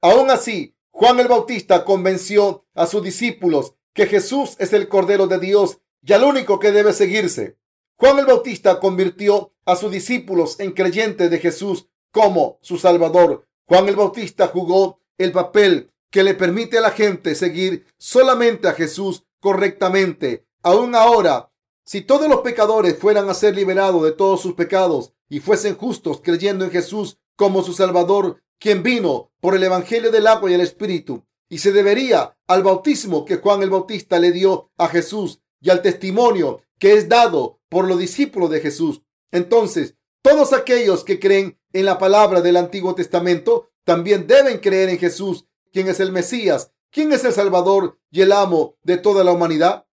Aún 0.00 0.30
así, 0.30 0.74
Juan 0.90 1.18
el 1.20 1.28
Bautista 1.28 1.84
convenció 1.84 2.66
a 2.74 2.86
sus 2.86 3.02
discípulos 3.02 3.74
que 3.92 4.06
Jesús 4.06 4.56
es 4.58 4.72
el 4.72 4.88
Cordero 4.88 5.26
de 5.26 5.38
Dios 5.38 5.78
y 6.02 6.12
al 6.12 6.24
único 6.24 6.58
que 6.58 6.72
debe 6.72 6.92
seguirse. 6.92 7.56
Juan 7.96 8.18
el 8.18 8.26
Bautista 8.26 8.80
convirtió 8.80 9.52
a 9.64 9.76
sus 9.76 9.90
discípulos 9.90 10.60
en 10.60 10.72
creyentes 10.72 11.30
de 11.30 11.38
Jesús 11.38 11.88
como 12.10 12.58
su 12.60 12.76
Salvador. 12.76 13.48
Juan 13.66 13.88
el 13.88 13.96
Bautista 13.96 14.48
jugó 14.48 15.00
el 15.18 15.32
papel 15.32 15.90
que 16.10 16.22
le 16.22 16.34
permite 16.34 16.78
a 16.78 16.82
la 16.82 16.90
gente 16.90 17.34
seguir 17.34 17.86
solamente 17.98 18.68
a 18.68 18.72
Jesús 18.72 19.24
correctamente. 19.40 20.46
Aún 20.62 20.94
ahora, 20.94 21.50
si 21.84 22.02
todos 22.02 22.28
los 22.28 22.40
pecadores 22.40 22.98
fueran 22.98 23.28
a 23.28 23.34
ser 23.34 23.54
liberados 23.54 24.02
de 24.04 24.12
todos 24.12 24.40
sus 24.40 24.54
pecados 24.54 25.12
y 25.28 25.40
fuesen 25.40 25.76
justos 25.76 26.20
creyendo 26.22 26.64
en 26.64 26.70
Jesús 26.70 27.18
como 27.36 27.62
su 27.62 27.72
Salvador, 27.72 28.42
quien 28.58 28.82
vino 28.82 29.32
por 29.40 29.54
el 29.54 29.62
Evangelio 29.62 30.10
del 30.10 30.26
agua 30.26 30.50
y 30.50 30.54
el 30.54 30.60
Espíritu, 30.60 31.24
y 31.48 31.58
se 31.58 31.72
debería 31.72 32.36
al 32.46 32.62
bautismo 32.62 33.24
que 33.24 33.36
Juan 33.36 33.62
el 33.62 33.70
Bautista 33.70 34.18
le 34.18 34.32
dio 34.32 34.70
a 34.76 34.88
Jesús 34.88 35.40
y 35.60 35.70
al 35.70 35.82
testimonio 35.82 36.62
que 36.78 36.94
es 36.94 37.08
dado 37.08 37.60
por 37.68 37.86
los 37.86 37.98
discípulos 37.98 38.50
de 38.50 38.60
Jesús. 38.60 39.02
Entonces, 39.32 39.94
todos 40.22 40.52
aquellos 40.52 41.04
que 41.04 41.18
creen 41.18 41.58
en 41.74 41.84
la 41.84 41.98
palabra 41.98 42.40
del 42.40 42.56
Antiguo 42.56 42.94
Testamento 42.94 43.68
también 43.84 44.26
deben 44.26 44.58
creer 44.58 44.88
en 44.88 44.98
Jesús, 44.98 45.46
quien 45.72 45.88
es 45.88 46.00
el 46.00 46.12
Mesías, 46.12 46.70
quien 46.90 47.12
es 47.12 47.24
el 47.24 47.32
Salvador 47.32 47.98
y 48.10 48.22
el 48.22 48.32
amo 48.32 48.76
de 48.82 48.96
toda 48.96 49.22
la 49.24 49.32
humanidad. 49.32 49.86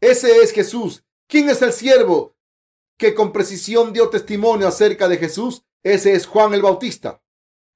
Ese 0.00 0.38
es 0.38 0.52
Jesús. 0.52 1.04
¿Quién 1.26 1.50
es 1.50 1.60
el 1.60 1.72
siervo 1.72 2.36
que 2.96 3.14
con 3.14 3.32
precisión 3.32 3.92
dio 3.92 4.08
testimonio 4.08 4.68
acerca 4.68 5.08
de 5.08 5.18
Jesús? 5.18 5.64
Ese 5.82 6.14
es 6.14 6.26
Juan 6.26 6.54
el 6.54 6.62
Bautista. 6.62 7.20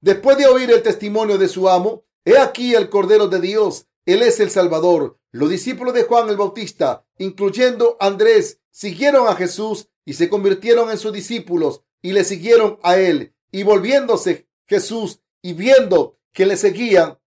Después 0.01 0.37
de 0.37 0.47
oír 0.47 0.71
el 0.71 0.81
testimonio 0.81 1.37
de 1.37 1.49
su 1.49 1.69
amo, 1.69 2.05
He 2.25 2.37
aquí 2.37 2.75
el 2.75 2.89
Cordero 2.89 3.27
de 3.27 3.39
Dios. 3.39 3.87
Él 4.05 4.21
es 4.21 4.39
el 4.39 4.49
Salvador. 4.49 5.19
Los 5.31 5.49
discípulos 5.49 5.93
de 5.93 6.03
Juan 6.03 6.29
el 6.29 6.37
Bautista, 6.37 7.05
incluyendo 7.17 7.97
Andrés, 7.99 8.59
siguieron 8.71 9.27
a 9.27 9.35
Jesús 9.35 9.89
y 10.05 10.13
se 10.13 10.29
convirtieron 10.29 10.91
en 10.91 10.97
sus 10.97 11.13
discípulos 11.13 11.81
y 12.01 12.13
le 12.13 12.23
siguieron 12.23 12.79
a 12.83 12.97
él. 12.97 13.35
Y 13.51 13.63
volviéndose 13.63 14.47
Jesús 14.67 15.21
y 15.41 15.53
viendo 15.53 16.19
que 16.33 16.45
le 16.45 16.57
seguían, 16.57 17.17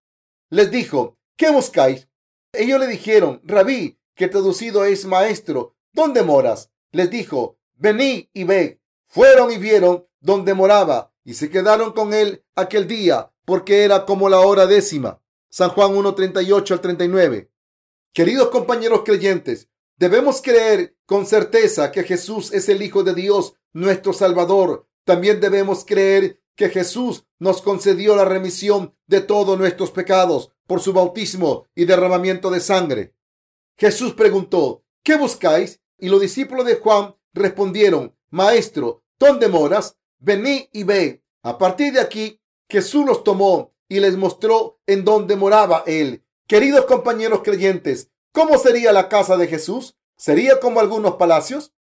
les 0.49 0.71
dijo, 0.71 1.17
¿qué 1.35 1.49
buscáis? 1.51 2.07
Ellos 2.53 2.79
le 2.79 2.87
dijeron, 2.87 3.41
rabí, 3.43 3.97
que 4.15 4.27
traducido 4.27 4.85
es 4.85 5.05
maestro, 5.05 5.75
¿dónde 5.91 6.21
moras? 6.21 6.69
Les 6.91 7.09
dijo, 7.09 7.57
vení 7.75 8.29
y 8.33 8.43
ve. 8.43 8.79
Fueron 9.07 9.51
y 9.51 9.57
vieron 9.57 10.07
dónde 10.19 10.53
moraba 10.53 11.13
y 11.23 11.33
se 11.35 11.49
quedaron 11.49 11.93
con 11.93 12.13
él 12.13 12.43
aquel 12.55 12.87
día 12.87 13.31
porque 13.45 13.83
era 13.83 14.05
como 14.05 14.29
la 14.29 14.39
hora 14.39 14.67
décima. 14.67 15.21
San 15.49 15.69
Juan 15.69 15.91
1.38 15.91 16.71
al 16.71 16.81
39. 16.81 17.51
Queridos 18.13 18.49
compañeros 18.49 19.01
creyentes, 19.03 19.69
debemos 19.97 20.41
creer 20.41 20.95
con 21.05 21.25
certeza 21.25 21.91
que 21.91 22.03
Jesús 22.03 22.53
es 22.53 22.69
el 22.69 22.81
Hijo 22.81 23.03
de 23.03 23.13
Dios, 23.13 23.55
nuestro 23.71 24.13
Salvador. 24.13 24.87
También 25.05 25.41
debemos 25.41 25.85
creer 25.85 26.39
que 26.55 26.69
Jesús 26.69 27.25
nos 27.39 27.61
concedió 27.61 28.15
la 28.15 28.25
remisión 28.25 28.95
de 29.07 29.21
todos 29.21 29.57
nuestros 29.57 29.91
pecados 29.91 30.51
por 30.67 30.81
su 30.81 30.93
bautismo 30.93 31.65
y 31.75 31.85
derramamiento 31.85 32.49
de 32.49 32.59
sangre. 32.59 33.15
Jesús 33.77 34.13
preguntó, 34.13 34.83
¿qué 35.03 35.17
buscáis? 35.17 35.81
Y 35.97 36.09
los 36.09 36.21
discípulos 36.21 36.65
de 36.65 36.75
Juan 36.75 37.15
respondieron, 37.33 38.15
Maestro, 38.29 39.03
¿dónde 39.19 39.47
moras? 39.47 39.97
Vení 40.19 40.69
y 40.71 40.83
ve. 40.83 41.23
A 41.41 41.57
partir 41.57 41.93
de 41.93 41.99
aquí, 41.99 42.39
Jesús 42.69 43.05
los 43.05 43.23
tomó 43.23 43.73
y 43.89 43.99
les 43.99 44.15
mostró 44.15 44.79
en 44.87 45.03
dónde 45.03 45.35
moraba 45.35 45.83
él. 45.85 46.23
Queridos 46.47 46.85
compañeros 46.85 47.41
creyentes, 47.43 48.09
¿cómo 48.31 48.57
sería 48.57 48.93
la 48.93 49.09
casa 49.09 49.37
de 49.37 49.47
Jesús? 49.47 49.95
¿Sería 50.15 50.59
como 50.59 50.79
algunos 50.79 51.15
palacios? 51.15 51.73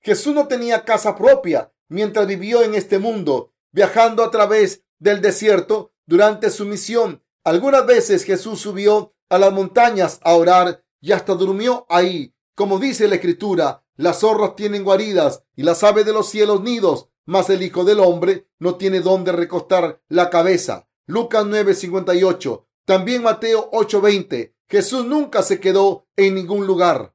Jesús 0.00 0.34
no 0.34 0.46
tenía 0.46 0.84
casa 0.84 1.16
propia 1.16 1.72
mientras 1.88 2.26
vivió 2.26 2.62
en 2.62 2.74
este 2.74 2.98
mundo, 2.98 3.52
viajando 3.72 4.22
a 4.22 4.30
través 4.30 4.84
del 4.98 5.20
desierto 5.20 5.92
durante 6.06 6.50
su 6.50 6.64
misión. 6.64 7.22
Algunas 7.44 7.86
veces 7.86 8.24
Jesús 8.24 8.60
subió 8.60 9.14
a 9.28 9.38
las 9.38 9.52
montañas 9.52 10.20
a 10.22 10.34
orar 10.34 10.84
y 11.00 11.12
hasta 11.12 11.34
durmió 11.34 11.86
ahí. 11.88 12.34
Como 12.54 12.78
dice 12.78 13.08
la 13.08 13.16
escritura, 13.16 13.84
las 13.96 14.20
zorras 14.20 14.56
tienen 14.56 14.84
guaridas 14.84 15.44
y 15.54 15.62
las 15.62 15.82
aves 15.84 16.06
de 16.06 16.12
los 16.12 16.28
cielos 16.28 16.62
nidos, 16.62 17.08
mas 17.24 17.50
el 17.50 17.62
Hijo 17.62 17.84
del 17.84 18.00
Hombre 18.00 18.48
no 18.58 18.76
tiene 18.76 19.00
dónde 19.00 19.32
recostar 19.32 20.00
la 20.08 20.30
cabeza. 20.30 20.88
Lucas 21.06 21.44
9:58. 21.44 22.66
También 22.84 23.22
Mateo 23.22 23.70
8:20. 23.72 24.54
Jesús 24.68 25.04
nunca 25.04 25.42
se 25.42 25.60
quedó 25.60 26.06
en 26.16 26.34
ningún 26.34 26.66
lugar. 26.66 27.14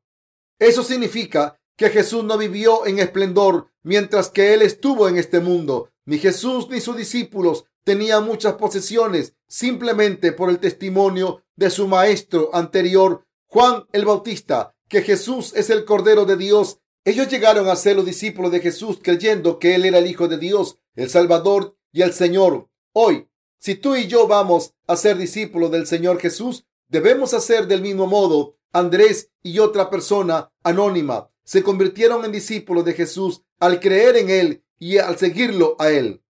Eso 0.59 0.83
significa 0.83 1.59
que 1.75 1.89
Jesús 1.89 2.23
no 2.23 2.37
vivió 2.37 2.85
en 2.85 2.99
esplendor 2.99 3.71
mientras 3.83 4.29
que 4.29 4.53
él 4.53 4.61
estuvo 4.61 5.07
en 5.07 5.17
este 5.17 5.39
mundo. 5.39 5.89
Ni 6.05 6.17
Jesús 6.17 6.67
ni 6.69 6.81
sus 6.81 6.97
discípulos 6.97 7.65
tenían 7.83 8.25
muchas 8.25 8.53
posesiones 8.53 9.35
simplemente 9.47 10.31
por 10.31 10.49
el 10.49 10.59
testimonio 10.59 11.43
de 11.55 11.69
su 11.69 11.87
maestro 11.87 12.49
anterior, 12.53 13.25
Juan 13.47 13.85
el 13.91 14.05
Bautista, 14.05 14.73
que 14.89 15.01
Jesús 15.01 15.53
es 15.55 15.69
el 15.69 15.85
Cordero 15.85 16.25
de 16.25 16.37
Dios. 16.37 16.79
Ellos 17.05 17.27
llegaron 17.27 17.67
a 17.67 17.75
ser 17.75 17.95
los 17.95 18.05
discípulos 18.05 18.51
de 18.51 18.61
Jesús 18.61 18.99
creyendo 19.01 19.59
que 19.59 19.75
Él 19.75 19.85
era 19.85 19.99
el 19.99 20.07
Hijo 20.07 20.27
de 20.27 20.37
Dios, 20.37 20.77
el 20.95 21.09
Salvador 21.09 21.75
y 21.91 22.01
el 22.01 22.13
Señor. 22.13 22.69
Hoy, 22.93 23.27
si 23.59 23.75
tú 23.75 23.95
y 23.95 24.07
yo 24.07 24.27
vamos 24.27 24.73
a 24.87 24.95
ser 24.95 25.17
discípulos 25.17 25.71
del 25.71 25.87
Señor 25.87 26.19
Jesús, 26.19 26.65
debemos 26.87 27.33
hacer 27.33 27.67
del 27.67 27.81
mismo 27.81 28.07
modo. 28.07 28.55
Andrés 28.71 29.29
y 29.43 29.59
otra 29.59 29.91
persona 29.91 30.51
anónima 30.63 31.29
se 31.43 31.63
convirtieron 31.63 32.25
en 32.25 32.31
discípulos 32.31 32.85
de 32.85 32.93
Jesús 32.93 33.43
al 33.59 33.79
creer 33.79 34.17
en 34.17 34.29
Él 34.29 34.63
y 34.79 34.97
al 34.97 35.17
seguirlo 35.17 35.75
a 35.79 35.89
Él. 35.89 36.21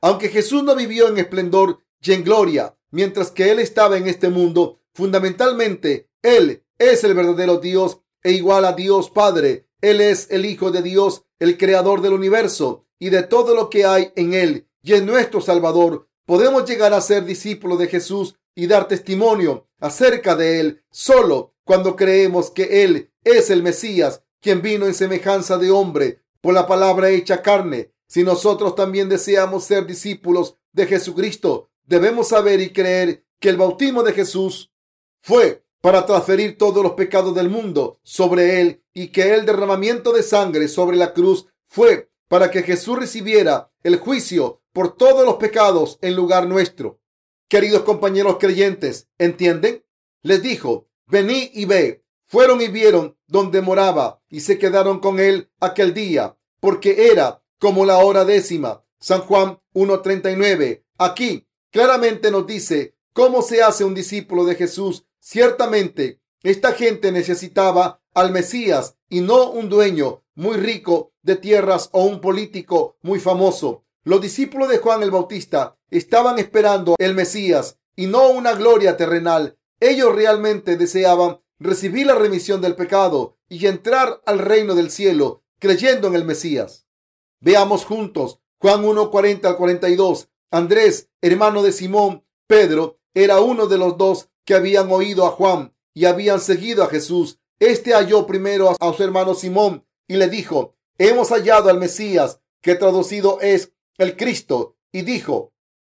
Aunque 0.00 0.28
Jesús 0.28 0.62
no 0.62 0.74
vivió 0.76 1.08
en 1.08 1.18
esplendor 1.18 1.80
y 2.00 2.12
en 2.12 2.24
gloria 2.24 2.76
mientras 2.90 3.30
que 3.30 3.50
Él 3.50 3.58
estaba 3.58 3.96
en 3.96 4.06
este 4.06 4.28
mundo, 4.28 4.80
fundamentalmente 4.94 6.08
Él 6.22 6.64
es 6.78 7.04
el 7.04 7.14
verdadero 7.14 7.58
Dios 7.58 7.98
e 8.22 8.32
igual 8.32 8.64
a 8.64 8.72
Dios 8.72 9.10
Padre. 9.10 9.68
Él 9.80 10.00
es 10.00 10.28
el 10.30 10.46
Hijo 10.46 10.70
de 10.70 10.82
Dios, 10.82 11.24
el 11.38 11.58
Creador 11.58 12.00
del 12.00 12.12
universo 12.12 12.86
y 12.98 13.10
de 13.10 13.22
todo 13.22 13.54
lo 13.54 13.70
que 13.70 13.84
hay 13.84 14.12
en 14.16 14.34
Él 14.34 14.68
y 14.82 14.94
en 14.94 15.06
nuestro 15.06 15.40
Salvador. 15.40 16.08
Podemos 16.24 16.68
llegar 16.68 16.92
a 16.92 17.00
ser 17.00 17.24
discípulos 17.24 17.78
de 17.78 17.88
Jesús 17.88 18.36
y 18.54 18.66
dar 18.66 18.88
testimonio 18.88 19.68
acerca 19.78 20.34
de 20.34 20.60
Él 20.60 20.82
solo 20.90 21.54
cuando 21.64 21.94
creemos 21.96 22.50
que 22.50 22.84
Él 22.84 23.12
es 23.24 23.50
el 23.50 23.62
Mesías, 23.62 24.22
quien 24.46 24.62
vino 24.62 24.86
en 24.86 24.94
semejanza 24.94 25.58
de 25.58 25.72
hombre 25.72 26.20
por 26.40 26.54
la 26.54 26.68
palabra 26.68 27.10
hecha 27.10 27.42
carne. 27.42 27.90
Si 28.06 28.22
nosotros 28.22 28.76
también 28.76 29.08
deseamos 29.08 29.64
ser 29.64 29.86
discípulos 29.86 30.54
de 30.70 30.86
Jesucristo, 30.86 31.68
debemos 31.84 32.28
saber 32.28 32.60
y 32.60 32.72
creer 32.72 33.24
que 33.40 33.48
el 33.48 33.56
bautismo 33.56 34.04
de 34.04 34.12
Jesús 34.12 34.70
fue 35.20 35.64
para 35.80 36.06
transferir 36.06 36.56
todos 36.56 36.80
los 36.84 36.92
pecados 36.92 37.34
del 37.34 37.50
mundo 37.50 37.98
sobre 38.04 38.60
él 38.60 38.84
y 38.94 39.08
que 39.08 39.34
el 39.34 39.46
derramamiento 39.46 40.12
de 40.12 40.22
sangre 40.22 40.68
sobre 40.68 40.96
la 40.96 41.12
cruz 41.12 41.48
fue 41.66 42.08
para 42.28 42.48
que 42.48 42.62
Jesús 42.62 43.00
recibiera 43.00 43.72
el 43.82 43.96
juicio 43.96 44.62
por 44.72 44.96
todos 44.96 45.26
los 45.26 45.38
pecados 45.38 45.98
en 46.02 46.14
lugar 46.14 46.46
nuestro. 46.46 47.00
Queridos 47.48 47.82
compañeros 47.82 48.36
creyentes, 48.38 49.08
¿entienden? 49.18 49.84
Les 50.22 50.40
dijo, 50.40 50.86
vení 51.08 51.50
y 51.52 51.64
ve. 51.64 52.05
Fueron 52.26 52.60
y 52.60 52.68
vieron 52.68 53.16
donde 53.28 53.62
moraba 53.62 54.20
y 54.28 54.40
se 54.40 54.58
quedaron 54.58 54.98
con 54.98 55.20
él 55.20 55.50
aquel 55.60 55.94
día, 55.94 56.36
porque 56.60 57.10
era 57.12 57.42
como 57.58 57.86
la 57.86 57.98
hora 57.98 58.24
décima. 58.24 58.82
San 58.98 59.20
Juan 59.20 59.60
1.39. 59.74 60.84
Aquí 60.98 61.46
claramente 61.70 62.30
nos 62.30 62.46
dice 62.46 62.96
cómo 63.12 63.42
se 63.42 63.62
hace 63.62 63.84
un 63.84 63.94
discípulo 63.94 64.44
de 64.44 64.56
Jesús. 64.56 65.06
Ciertamente, 65.20 66.20
esta 66.42 66.72
gente 66.72 67.12
necesitaba 67.12 68.02
al 68.14 68.32
Mesías 68.32 68.96
y 69.08 69.20
no 69.20 69.50
un 69.50 69.68
dueño 69.68 70.24
muy 70.34 70.56
rico 70.56 71.12
de 71.22 71.36
tierras 71.36 71.90
o 71.92 72.04
un 72.04 72.20
político 72.20 72.96
muy 73.02 73.20
famoso. 73.20 73.84
Los 74.04 74.20
discípulos 74.20 74.68
de 74.68 74.78
Juan 74.78 75.02
el 75.02 75.10
Bautista 75.10 75.76
estaban 75.90 76.38
esperando 76.38 76.94
el 76.98 77.14
Mesías 77.14 77.78
y 77.94 78.06
no 78.06 78.30
una 78.30 78.54
gloria 78.54 78.96
terrenal. 78.96 79.58
Ellos 79.80 80.14
realmente 80.14 80.76
deseaban 80.76 81.40
recibir 81.58 82.06
la 82.06 82.14
remisión 82.14 82.60
del 82.60 82.74
pecado 82.74 83.36
y 83.48 83.66
entrar 83.66 84.22
al 84.26 84.38
reino 84.38 84.74
del 84.74 84.90
cielo 84.90 85.42
creyendo 85.58 86.08
en 86.08 86.14
el 86.14 86.24
Mesías. 86.24 86.86
Veamos 87.40 87.84
juntos 87.84 88.40
Juan 88.58 88.84
1, 88.84 89.10
40 89.10 89.48
al 89.48 89.56
42. 89.56 90.28
Andrés, 90.50 91.10
hermano 91.20 91.62
de 91.62 91.72
Simón, 91.72 92.24
Pedro, 92.46 92.98
era 93.14 93.40
uno 93.40 93.66
de 93.66 93.78
los 93.78 93.96
dos 93.96 94.28
que 94.44 94.54
habían 94.54 94.90
oído 94.90 95.26
a 95.26 95.30
Juan 95.30 95.74
y 95.92 96.06
habían 96.06 96.40
seguido 96.40 96.82
a 96.82 96.88
Jesús. 96.88 97.38
Este 97.58 97.92
halló 97.92 98.26
primero 98.26 98.74
a 98.78 98.92
su 98.92 99.02
hermano 99.02 99.34
Simón 99.34 99.86
y 100.08 100.16
le 100.16 100.28
dijo, 100.28 100.74
hemos 100.98 101.30
hallado 101.30 101.68
al 101.68 101.78
Mesías, 101.78 102.40
que 102.62 102.74
traducido 102.74 103.40
es 103.40 103.72
el 103.98 104.16
Cristo, 104.16 104.76
y 104.92 105.02
dijo, 105.02 105.52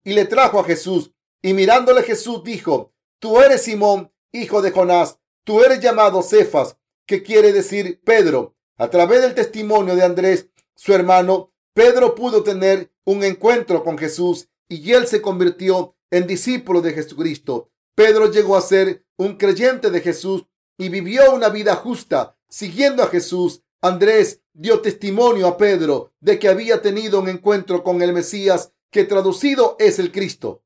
y 0.04 0.12
le 0.12 0.24
trajo 0.24 0.60
a 0.60 0.64
Jesús. 0.64 1.12
Y 1.42 1.54
mirándole 1.54 2.02
Jesús 2.02 2.42
dijo, 2.44 2.92
tú 3.18 3.40
eres 3.40 3.62
Simón, 3.62 4.12
hijo 4.32 4.62
de 4.62 4.70
Jonás, 4.70 5.18
tú 5.46 5.62
eres 5.62 5.80
llamado 5.80 6.22
Cefas, 6.22 6.76
que 7.06 7.22
quiere 7.22 7.52
decir 7.52 8.02
Pedro. 8.04 8.56
A 8.76 8.90
través 8.90 9.22
del 9.22 9.34
testimonio 9.34 9.94
de 9.94 10.02
Andrés, 10.02 10.48
su 10.74 10.92
hermano, 10.92 11.52
Pedro 11.72 12.14
pudo 12.16 12.42
tener 12.42 12.92
un 13.04 13.22
encuentro 13.22 13.84
con 13.84 13.96
Jesús 13.96 14.48
y 14.68 14.92
él 14.92 15.06
se 15.06 15.22
convirtió 15.22 15.94
en 16.10 16.26
discípulo 16.26 16.82
de 16.82 16.92
Jesucristo. 16.92 17.70
Pedro 17.94 18.30
llegó 18.30 18.56
a 18.56 18.60
ser 18.60 19.06
un 19.16 19.36
creyente 19.36 19.90
de 19.90 20.00
Jesús 20.00 20.46
y 20.76 20.88
vivió 20.88 21.32
una 21.32 21.48
vida 21.48 21.76
justa 21.76 22.36
siguiendo 22.48 23.04
a 23.04 23.08
Jesús. 23.08 23.62
Andrés 23.80 24.42
dio 24.52 24.80
testimonio 24.80 25.46
a 25.46 25.56
Pedro 25.56 26.12
de 26.18 26.40
que 26.40 26.48
había 26.48 26.82
tenido 26.82 27.20
un 27.20 27.28
encuentro 27.28 27.84
con 27.84 28.02
el 28.02 28.12
Mesías, 28.12 28.72
que 28.90 29.04
traducido 29.04 29.76
es 29.78 30.00
el 30.00 30.10
Cristo, 30.10 30.64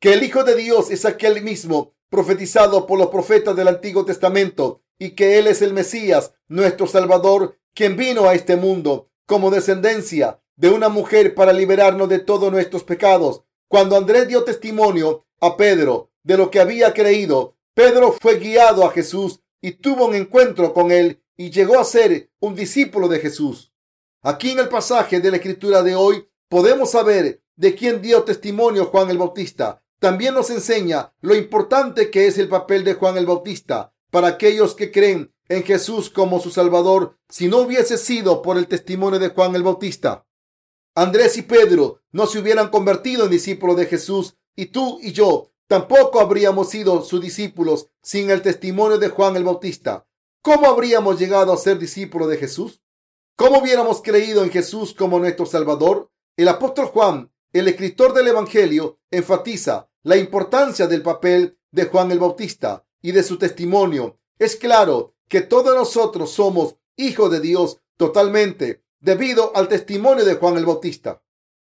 que 0.00 0.14
el 0.14 0.22
Hijo 0.22 0.42
de 0.42 0.54
Dios 0.54 0.90
es 0.90 1.04
aquel 1.04 1.42
mismo 1.42 1.95
profetizado 2.08 2.86
por 2.86 2.98
los 2.98 3.08
profetas 3.08 3.56
del 3.56 3.68
Antiguo 3.68 4.04
Testamento 4.04 4.82
y 4.98 5.10
que 5.10 5.38
Él 5.38 5.46
es 5.46 5.62
el 5.62 5.72
Mesías, 5.72 6.32
nuestro 6.48 6.86
Salvador, 6.86 7.58
quien 7.74 7.96
vino 7.96 8.28
a 8.28 8.34
este 8.34 8.56
mundo 8.56 9.10
como 9.26 9.50
descendencia 9.50 10.40
de 10.56 10.70
una 10.70 10.88
mujer 10.88 11.34
para 11.34 11.52
liberarnos 11.52 12.08
de 12.08 12.18
todos 12.18 12.50
nuestros 12.50 12.84
pecados. 12.84 13.42
Cuando 13.68 13.96
Andrés 13.96 14.28
dio 14.28 14.44
testimonio 14.44 15.26
a 15.40 15.56
Pedro 15.56 16.10
de 16.22 16.36
lo 16.36 16.50
que 16.50 16.60
había 16.60 16.94
creído, 16.94 17.56
Pedro 17.74 18.16
fue 18.20 18.38
guiado 18.38 18.84
a 18.84 18.90
Jesús 18.90 19.40
y 19.60 19.72
tuvo 19.72 20.06
un 20.06 20.14
encuentro 20.14 20.72
con 20.72 20.90
él 20.90 21.22
y 21.36 21.50
llegó 21.50 21.78
a 21.78 21.84
ser 21.84 22.30
un 22.40 22.54
discípulo 22.54 23.08
de 23.08 23.18
Jesús. 23.18 23.74
Aquí 24.22 24.50
en 24.52 24.60
el 24.60 24.68
pasaje 24.68 25.20
de 25.20 25.30
la 25.30 25.36
escritura 25.36 25.82
de 25.82 25.94
hoy 25.94 26.26
podemos 26.48 26.92
saber 26.92 27.42
de 27.56 27.74
quién 27.74 28.00
dio 28.00 28.22
testimonio 28.22 28.86
Juan 28.86 29.10
el 29.10 29.18
Bautista. 29.18 29.82
También 29.98 30.34
nos 30.34 30.50
enseña 30.50 31.12
lo 31.20 31.34
importante 31.34 32.10
que 32.10 32.26
es 32.26 32.36
el 32.38 32.48
papel 32.48 32.84
de 32.84 32.94
Juan 32.94 33.16
el 33.16 33.26
Bautista 33.26 33.92
para 34.10 34.28
aquellos 34.28 34.74
que 34.74 34.92
creen 34.92 35.34
en 35.48 35.62
Jesús 35.62 36.10
como 36.10 36.40
su 36.40 36.50
Salvador 36.50 37.18
si 37.28 37.48
no 37.48 37.58
hubiese 37.58 37.96
sido 37.98 38.42
por 38.42 38.58
el 38.58 38.68
testimonio 38.68 39.18
de 39.18 39.30
Juan 39.30 39.54
el 39.54 39.62
Bautista. 39.62 40.26
Andrés 40.94 41.36
y 41.36 41.42
Pedro 41.42 42.02
no 42.10 42.26
se 42.26 42.38
hubieran 42.38 42.68
convertido 42.68 43.24
en 43.24 43.30
discípulos 43.30 43.76
de 43.76 43.86
Jesús 43.86 44.36
y 44.54 44.66
tú 44.66 44.98
y 45.02 45.12
yo 45.12 45.50
tampoco 45.66 46.20
habríamos 46.20 46.70
sido 46.70 47.02
sus 47.02 47.20
discípulos 47.20 47.88
sin 48.02 48.30
el 48.30 48.42
testimonio 48.42 48.98
de 48.98 49.08
Juan 49.08 49.36
el 49.36 49.44
Bautista. 49.44 50.06
¿Cómo 50.42 50.68
habríamos 50.68 51.18
llegado 51.18 51.52
a 51.52 51.56
ser 51.56 51.78
discípulos 51.78 52.28
de 52.28 52.36
Jesús? 52.36 52.80
¿Cómo 53.36 53.58
hubiéramos 53.58 54.00
creído 54.00 54.44
en 54.44 54.50
Jesús 54.50 54.94
como 54.94 55.18
nuestro 55.18 55.44
Salvador? 55.44 56.10
El 56.36 56.48
apóstol 56.48 56.86
Juan, 56.86 57.32
el 57.52 57.68
escritor 57.68 58.14
del 58.14 58.28
Evangelio, 58.28 58.98
enfatiza 59.10 59.85
la 60.06 60.16
importancia 60.16 60.86
del 60.86 61.02
papel 61.02 61.58
de 61.72 61.86
Juan 61.86 62.12
el 62.12 62.20
Bautista 62.20 62.86
y 63.02 63.10
de 63.10 63.24
su 63.24 63.38
testimonio. 63.38 64.20
Es 64.38 64.54
claro 64.54 65.16
que 65.26 65.40
todos 65.40 65.74
nosotros 65.74 66.30
somos 66.30 66.76
hijos 66.94 67.28
de 67.28 67.40
Dios 67.40 67.80
totalmente 67.96 68.84
debido 69.00 69.50
al 69.56 69.66
testimonio 69.66 70.24
de 70.24 70.36
Juan 70.36 70.58
el 70.58 70.64
Bautista. 70.64 71.24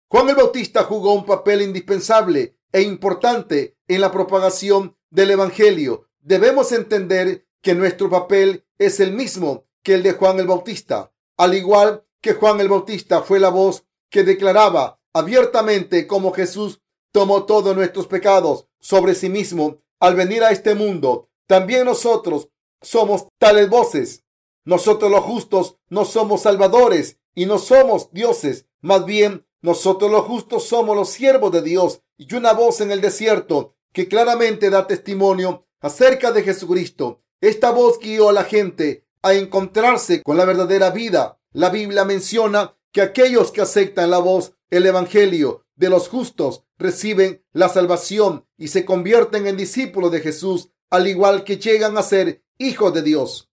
Juan 0.08 0.30
el 0.30 0.36
Bautista 0.36 0.84
jugó 0.84 1.14
un 1.14 1.26
papel 1.26 1.62
indispensable 1.62 2.58
e 2.72 2.84
importante 2.84 3.76
en 3.90 4.00
la 4.00 4.14
propagación 4.14 4.96
del 5.10 5.32
Evangelio. 5.32 6.08
Debemos 6.22 6.72
entender 6.72 7.46
que 7.62 7.76
nuestro 7.76 8.10
papel 8.10 8.66
es 8.78 9.02
el 9.02 9.12
mismo 9.12 9.66
que 9.84 9.96
el 9.96 10.04
de 10.04 10.14
Juan 10.14 10.40
el 10.40 10.48
Bautista. 10.48 11.12
Al 11.36 11.54
igual 11.54 12.06
que 12.22 12.36
Juan 12.36 12.62
el 12.62 12.70
Bautista 12.70 13.24
fue 13.24 13.42
la 13.42 13.50
voz 13.50 13.84
que 14.10 14.24
declaraba 14.24 15.02
abiertamente 15.12 16.08
cómo 16.08 16.32
Jesús 16.32 16.82
tomó 17.12 17.46
todos 17.46 17.76
nuestros 17.76 18.08
pecados 18.08 18.68
sobre 18.80 19.16
sí 19.16 19.30
mismo 19.30 19.82
al 20.00 20.16
venir 20.16 20.44
a 20.44 20.52
este 20.52 20.76
mundo. 20.76 21.30
También 21.48 21.86
nosotros 21.86 22.50
somos 22.82 23.28
tales 23.38 23.70
voces. 23.70 24.24
Nosotros 24.64 25.12
los 25.12 25.22
justos 25.22 25.78
no 25.90 26.06
somos 26.06 26.42
salvadores 26.42 27.20
y 27.36 27.46
no 27.46 27.60
somos 27.60 28.12
dioses. 28.12 28.66
Más 28.82 29.06
bien, 29.06 29.46
nosotros 29.62 30.12
los 30.12 30.26
justos 30.26 30.64
somos 30.64 30.96
los 30.96 31.10
siervos 31.10 31.52
de 31.52 31.62
Dios 31.62 32.02
y 32.18 32.34
una 32.36 32.54
voz 32.54 32.82
en 32.82 32.92
el 32.92 33.02
desierto 33.02 33.76
que 33.94 34.08
claramente 34.08 34.70
da 34.70 34.88
testimonio 34.88 35.68
acerca 35.80 36.32
de 36.32 36.44
Jesucristo. 36.44 37.22
Esta 37.42 37.72
voz 37.72 38.00
guió 38.00 38.30
a 38.30 38.34
la 38.34 38.44
gente 38.44 39.06
a 39.22 39.34
encontrarse 39.34 40.24
con 40.24 40.38
la 40.38 40.46
verdadera 40.46 40.92
vida. 40.92 41.40
La 41.52 41.70
Biblia 41.70 42.06
menciona 42.06 42.76
que 42.92 43.02
aquellos 43.02 43.52
que 43.52 43.62
aceptan 43.62 44.10
la 44.10 44.20
voz, 44.20 44.54
el 44.70 44.86
Evangelio 44.86 45.66
de 45.76 45.90
los 45.90 46.08
justos, 46.08 46.64
reciben 46.82 47.46
la 47.54 47.70
salvación 47.70 48.46
y 48.58 48.68
se 48.68 48.86
convierten 48.86 49.48
en 49.48 49.58
discípulos 49.58 50.12
de 50.12 50.20
Jesús, 50.20 50.70
al 50.90 51.08
igual 51.08 51.44
que 51.44 51.58
llegan 51.58 51.98
a 51.98 52.04
ser 52.04 52.44
hijos 52.58 52.94
de 52.94 53.02
Dios. 53.02 53.50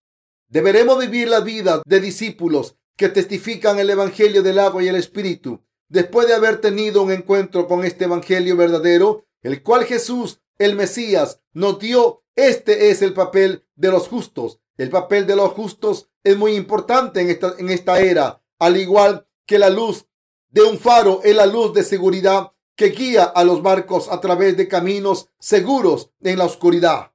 Deberemos 0.47 0.99
vivir 0.99 1.29
la 1.29 1.39
vida 1.39 1.81
de 1.85 1.99
discípulos 1.99 2.75
que 2.97 3.09
testifican 3.09 3.79
el 3.79 3.89
Evangelio 3.89 4.43
del 4.43 4.59
agua 4.59 4.83
y 4.83 4.87
el 4.87 4.95
Espíritu. 4.95 5.63
Después 5.87 6.27
de 6.27 6.33
haber 6.33 6.59
tenido 6.59 7.01
un 7.01 7.11
encuentro 7.11 7.67
con 7.67 7.85
este 7.85 8.05
Evangelio 8.05 8.57
verdadero, 8.57 9.25
el 9.41 9.63
cual 9.63 9.85
Jesús, 9.85 10.41
el 10.57 10.75
Mesías, 10.75 11.41
nos 11.53 11.79
dio, 11.79 12.23
este 12.35 12.89
es 12.89 13.01
el 13.01 13.13
papel 13.13 13.65
de 13.75 13.89
los 13.89 14.07
justos. 14.07 14.59
El 14.77 14.89
papel 14.89 15.25
de 15.27 15.35
los 15.35 15.53
justos 15.53 16.09
es 16.23 16.37
muy 16.37 16.55
importante 16.55 17.21
en 17.21 17.29
esta, 17.29 17.55
en 17.57 17.69
esta 17.69 17.99
era, 17.99 18.43
al 18.59 18.77
igual 18.77 19.27
que 19.45 19.59
la 19.59 19.69
luz 19.69 20.05
de 20.49 20.63
un 20.63 20.79
faro 20.79 21.21
es 21.23 21.35
la 21.35 21.45
luz 21.45 21.73
de 21.73 21.83
seguridad 21.83 22.51
que 22.79 22.91
guía 22.91 23.25
a 23.25 23.43
los 23.43 23.61
barcos 23.61 24.07
a 24.09 24.21
través 24.21 24.55
de 24.55 24.69
caminos 24.69 25.27
seguros 25.37 26.11
en 26.21 26.37
la 26.37 26.45
oscuridad. 26.45 27.11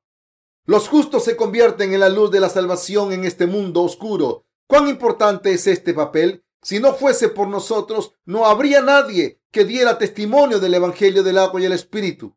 Los 0.66 0.88
justos 0.90 1.24
se 1.24 1.36
convierten 1.36 1.94
en 1.94 2.00
la 2.00 2.10
luz 2.10 2.30
de 2.30 2.38
la 2.38 2.50
salvación 2.50 3.14
en 3.14 3.24
este 3.24 3.46
mundo 3.46 3.82
oscuro. 3.82 4.44
¿Cuán 4.66 4.88
importante 4.88 5.54
es 5.54 5.66
este 5.66 5.94
papel? 5.94 6.44
Si 6.60 6.80
no 6.80 6.92
fuese 6.92 7.30
por 7.30 7.48
nosotros, 7.48 8.12
no 8.26 8.44
habría 8.44 8.82
nadie 8.82 9.40
que 9.50 9.64
diera 9.64 9.96
testimonio 9.96 10.60
del 10.60 10.74
Evangelio 10.74 11.22
del 11.22 11.38
agua 11.38 11.62
y 11.62 11.64
el 11.64 11.72
Espíritu. 11.72 12.36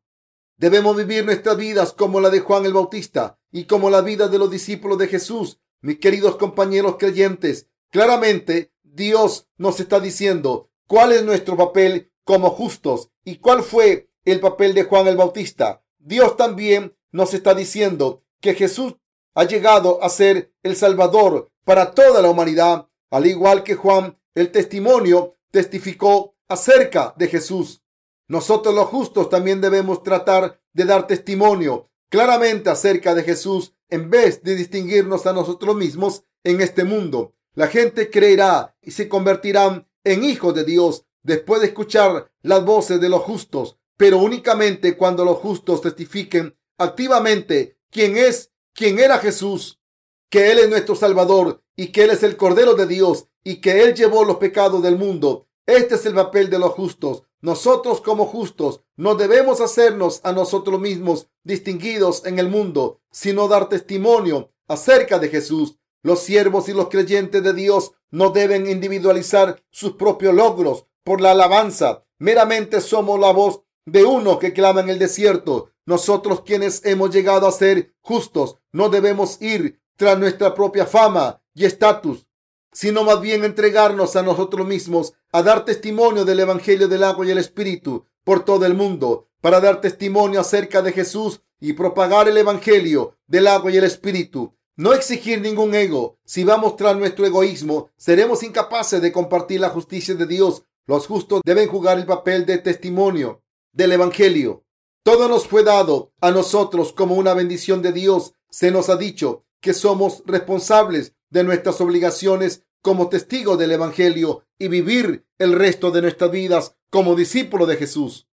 Debemos 0.56 0.96
vivir 0.96 1.26
nuestras 1.26 1.58
vidas 1.58 1.92
como 1.92 2.22
la 2.22 2.30
de 2.30 2.40
Juan 2.40 2.66
el 2.66 2.72
Bautista 2.72 3.38
y 3.52 3.66
como 3.66 3.90
la 3.90 4.00
vida 4.00 4.30
de 4.30 4.40
los 4.40 4.50
discípulos 4.50 4.98
de 5.00 5.10
Jesús. 5.10 5.60
Mis 5.82 6.00
queridos 6.00 6.38
compañeros 6.38 6.96
creyentes, 6.98 7.68
claramente 7.92 8.72
Dios 8.84 9.50
nos 9.58 9.82
está 9.82 10.00
diciendo 10.00 10.70
cuál 10.88 11.12
es 11.12 11.26
nuestro 11.26 11.58
papel 11.58 12.14
como 12.28 12.50
justos 12.50 13.10
y 13.24 13.38
cuál 13.38 13.64
fue 13.64 14.10
el 14.26 14.42
papel 14.42 14.74
de 14.74 14.84
Juan 14.84 15.08
el 15.08 15.16
Bautista. 15.16 15.82
Dios 15.98 16.36
también 16.36 16.94
nos 17.14 17.34
está 17.34 17.56
diciendo 17.56 18.22
que 18.42 18.54
Jesús 18.54 18.98
ha 19.34 19.46
llegado 19.46 20.04
a 20.04 20.10
ser 20.10 20.52
el 20.62 20.76
Salvador 20.76 21.50
para 21.64 21.92
toda 21.92 22.22
la 22.22 22.30
humanidad, 22.30 22.90
al 23.12 23.26
igual 23.26 23.64
que 23.64 23.76
Juan 23.76 24.20
el 24.36 24.52
testimonio 24.52 25.36
testificó 25.52 26.36
acerca 26.50 27.14
de 27.18 27.30
Jesús. 27.30 27.82
Nosotros 28.28 28.76
los 28.76 28.88
justos 28.88 29.30
también 29.30 29.62
debemos 29.62 30.04
tratar 30.04 30.60
de 30.74 30.84
dar 30.84 31.08
testimonio 31.08 31.90
claramente 32.10 32.70
acerca 32.70 33.16
de 33.16 33.24
Jesús 33.24 33.74
en 33.90 34.10
vez 34.10 34.44
de 34.44 34.56
distinguirnos 34.56 35.26
a 35.26 35.34
nosotros 35.34 35.78
mismos 35.78 36.26
en 36.44 36.60
este 36.60 36.84
mundo. 36.84 37.36
La 37.54 37.68
gente 37.68 38.10
creerá 38.10 38.76
y 38.82 38.92
se 38.92 39.08
convertirán 39.08 39.88
en 40.04 40.26
hijos 40.26 40.54
de 40.54 40.66
Dios 40.66 41.06
después 41.28 41.60
de 41.60 41.68
escuchar 41.68 42.32
las 42.42 42.64
voces 42.64 43.02
de 43.02 43.10
los 43.10 43.22
justos, 43.22 43.78
pero 43.98 44.18
únicamente 44.18 44.96
cuando 44.96 45.26
los 45.26 45.38
justos 45.38 45.82
testifiquen 45.82 46.58
activamente 46.78 47.78
quién 47.92 48.18
es, 48.18 48.54
quién 48.74 48.98
era 48.98 49.20
Jesús, 49.20 49.82
que 50.30 50.52
Él 50.52 50.60
es 50.60 50.70
nuestro 50.70 50.96
Salvador 50.96 51.62
y 51.76 51.88
que 51.88 52.06
Él 52.06 52.12
es 52.12 52.24
el 52.24 52.38
Cordero 52.38 52.76
de 52.76 52.88
Dios 52.88 53.26
y 53.44 53.58
que 53.58 53.84
Él 53.84 53.94
llevó 53.94 54.24
los 54.24 54.38
pecados 54.38 54.82
del 54.82 54.98
mundo. 54.98 55.48
Este 55.66 55.96
es 55.96 56.06
el 56.06 56.14
papel 56.14 56.50
de 56.50 56.60
los 56.60 56.72
justos. 56.72 57.24
Nosotros 57.42 58.00
como 58.00 58.26
justos 58.26 58.80
no 58.96 59.16
debemos 59.16 59.60
hacernos 59.60 60.22
a 60.24 60.32
nosotros 60.32 60.80
mismos 60.80 61.28
distinguidos 61.44 62.26
en 62.26 62.40
el 62.40 62.48
mundo, 62.48 63.02
sino 63.12 63.50
dar 63.50 63.68
testimonio 63.68 64.54
acerca 64.70 65.20
de 65.20 65.28
Jesús. 65.28 65.76
Los 66.04 66.20
siervos 66.22 66.70
y 66.70 66.74
los 66.74 66.88
creyentes 66.88 67.44
de 67.44 67.54
Dios 67.54 67.92
no 68.12 68.30
deben 68.30 68.70
individualizar 68.70 69.62
sus 69.72 69.94
propios 69.94 70.34
logros 70.34 70.86
por 71.08 71.22
la 71.22 71.32
alabanza. 71.32 72.04
Meramente 72.20 72.82
somos 72.82 73.18
la 73.18 73.32
voz 73.32 73.62
de 73.86 74.04
uno 74.04 74.40
que 74.40 74.52
clama 74.52 74.82
en 74.82 74.90
el 74.90 75.00
desierto. 75.00 75.72
Nosotros 75.86 76.42
quienes 76.42 76.84
hemos 76.84 77.12
llegado 77.12 77.48
a 77.48 77.54
ser 77.54 77.94
justos 78.02 78.58
no 78.74 78.90
debemos 78.90 79.42
ir 79.42 79.80
tras 79.96 80.20
nuestra 80.20 80.54
propia 80.54 80.86
fama 80.86 81.42
y 81.56 81.64
estatus, 81.64 82.28
sino 82.74 83.06
más 83.06 83.22
bien 83.22 83.46
entregarnos 83.46 84.18
a 84.18 84.22
nosotros 84.22 84.68
mismos 84.68 85.14
a 85.32 85.44
dar 85.44 85.64
testimonio 85.64 86.26
del 86.26 86.42
Evangelio 86.42 86.90
del 86.90 87.06
agua 87.06 87.26
y 87.26 87.32
el 87.32 87.38
Espíritu 87.38 88.06
por 88.26 88.44
todo 88.44 88.66
el 88.66 88.74
mundo, 88.74 89.30
para 89.40 89.62
dar 89.62 89.80
testimonio 89.80 90.42
acerca 90.42 90.82
de 90.82 90.92
Jesús 90.92 91.40
y 91.62 91.72
propagar 91.72 92.28
el 92.28 92.36
Evangelio 92.36 93.16
del 93.28 93.48
agua 93.48 93.72
y 93.72 93.78
el 93.78 93.86
Espíritu. 93.86 94.58
No 94.76 94.94
exigir 94.94 95.40
ningún 95.40 95.74
ego. 95.74 96.20
Si 96.26 96.44
vamos 96.44 96.76
tras 96.76 96.98
nuestro 96.98 97.26
egoísmo, 97.26 97.92
seremos 97.96 98.44
incapaces 98.44 99.02
de 99.02 99.14
compartir 99.14 99.62
la 99.62 99.70
justicia 99.70 100.14
de 100.14 100.28
Dios. 100.28 100.64
Los 100.88 101.06
justos 101.06 101.42
deben 101.46 101.68
jugar 101.68 102.00
el 102.00 102.06
papel 102.06 102.46
de 102.46 102.60
testimonio 102.60 103.44
del 103.74 103.92
Evangelio. 103.92 104.64
Todo 105.04 105.28
nos 105.28 105.46
fue 105.46 105.64
dado 105.64 106.14
a 106.22 106.32
nosotros 106.32 106.94
como 106.94 107.16
una 107.16 107.34
bendición 107.34 107.82
de 107.82 107.92
Dios. 107.92 108.34
Se 108.50 108.72
nos 108.72 108.90
ha 108.90 108.96
dicho 108.96 109.44
que 109.60 109.74
somos 109.74 110.24
responsables 110.26 111.14
de 111.30 111.44
nuestras 111.44 111.82
obligaciones 111.82 112.64
como 112.82 113.10
testigos 113.10 113.60
del 113.60 113.74
Evangelio 113.74 114.46
y 114.58 114.70
vivir 114.70 115.26
el 115.38 115.54
resto 115.54 115.92
de 115.92 116.02
nuestras 116.02 116.32
vidas 116.32 116.76
como 116.90 117.16
discípulos 117.16 117.68
de 117.68 117.76
Jesús. 117.76 118.30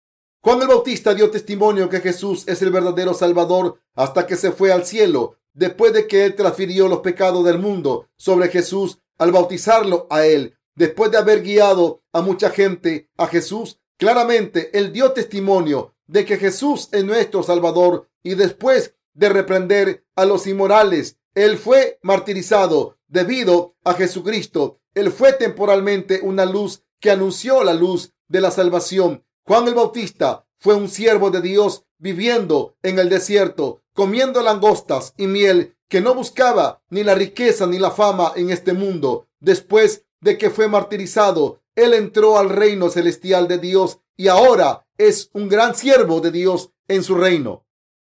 Juan 0.42 0.60
el 0.60 0.68
Bautista 0.68 1.14
dio 1.14 1.30
testimonio 1.30 1.88
que 1.88 2.00
Jesús 2.00 2.48
es 2.48 2.62
el 2.62 2.70
verdadero 2.70 3.14
Salvador 3.14 3.80
hasta 3.94 4.26
que 4.26 4.36
se 4.36 4.50
fue 4.50 4.72
al 4.72 4.84
cielo, 4.84 5.36
después 5.52 5.92
de 5.92 6.08
que 6.08 6.24
él 6.24 6.34
transfirió 6.34 6.88
los 6.88 7.00
pecados 7.00 7.44
del 7.44 7.58
mundo 7.58 8.08
sobre 8.16 8.48
Jesús 8.48 8.98
al 9.18 9.30
bautizarlo 9.30 10.08
a 10.10 10.26
él. 10.26 10.56
Después 10.74 11.10
de 11.10 11.18
haber 11.18 11.42
guiado 11.42 12.02
a 12.12 12.20
mucha 12.20 12.50
gente 12.50 13.10
a 13.16 13.26
Jesús, 13.26 13.80
claramente 13.96 14.76
él 14.78 14.92
dio 14.92 15.12
testimonio 15.12 15.94
de 16.06 16.24
que 16.24 16.38
Jesús 16.38 16.88
es 16.92 17.04
nuestro 17.04 17.42
Salvador 17.42 18.08
y 18.22 18.34
después 18.34 18.94
de 19.14 19.28
reprender 19.28 20.04
a 20.16 20.24
los 20.24 20.46
inmorales. 20.46 21.18
Él 21.34 21.58
fue 21.58 21.98
martirizado 22.02 22.98
debido 23.08 23.76
a 23.84 23.94
Jesucristo. 23.94 24.80
Él 24.94 25.12
fue 25.12 25.32
temporalmente 25.32 26.20
una 26.22 26.44
luz 26.44 26.82
que 27.00 27.10
anunció 27.10 27.62
la 27.62 27.74
luz 27.74 28.12
de 28.28 28.40
la 28.40 28.50
salvación. 28.50 29.24
Juan 29.44 29.68
el 29.68 29.74
Bautista 29.74 30.46
fue 30.58 30.74
un 30.74 30.88
siervo 30.88 31.30
de 31.30 31.40
Dios 31.40 31.84
viviendo 31.98 32.76
en 32.82 32.98
el 32.98 33.08
desierto, 33.08 33.82
comiendo 33.94 34.42
langostas 34.42 35.14
y 35.16 35.26
miel, 35.26 35.76
que 35.88 36.00
no 36.00 36.14
buscaba 36.14 36.82
ni 36.88 37.02
la 37.02 37.14
riqueza 37.14 37.66
ni 37.66 37.78
la 37.78 37.90
fama 37.90 38.32
en 38.36 38.50
este 38.50 38.72
mundo. 38.72 39.28
Después 39.40 40.04
de 40.20 40.38
que 40.38 40.50
fue 40.50 40.68
martirizado, 40.68 41.60
él 41.74 41.94
entró 41.94 42.38
al 42.38 42.50
reino 42.50 42.90
celestial 42.90 43.48
de 43.48 43.58
Dios 43.58 44.00
y 44.16 44.28
ahora 44.28 44.86
es 44.98 45.30
un 45.32 45.48
gran 45.48 45.74
siervo 45.74 46.20
de 46.20 46.30
Dios 46.30 46.70
en 46.88 47.02
su 47.02 47.14
reino. 47.14 47.64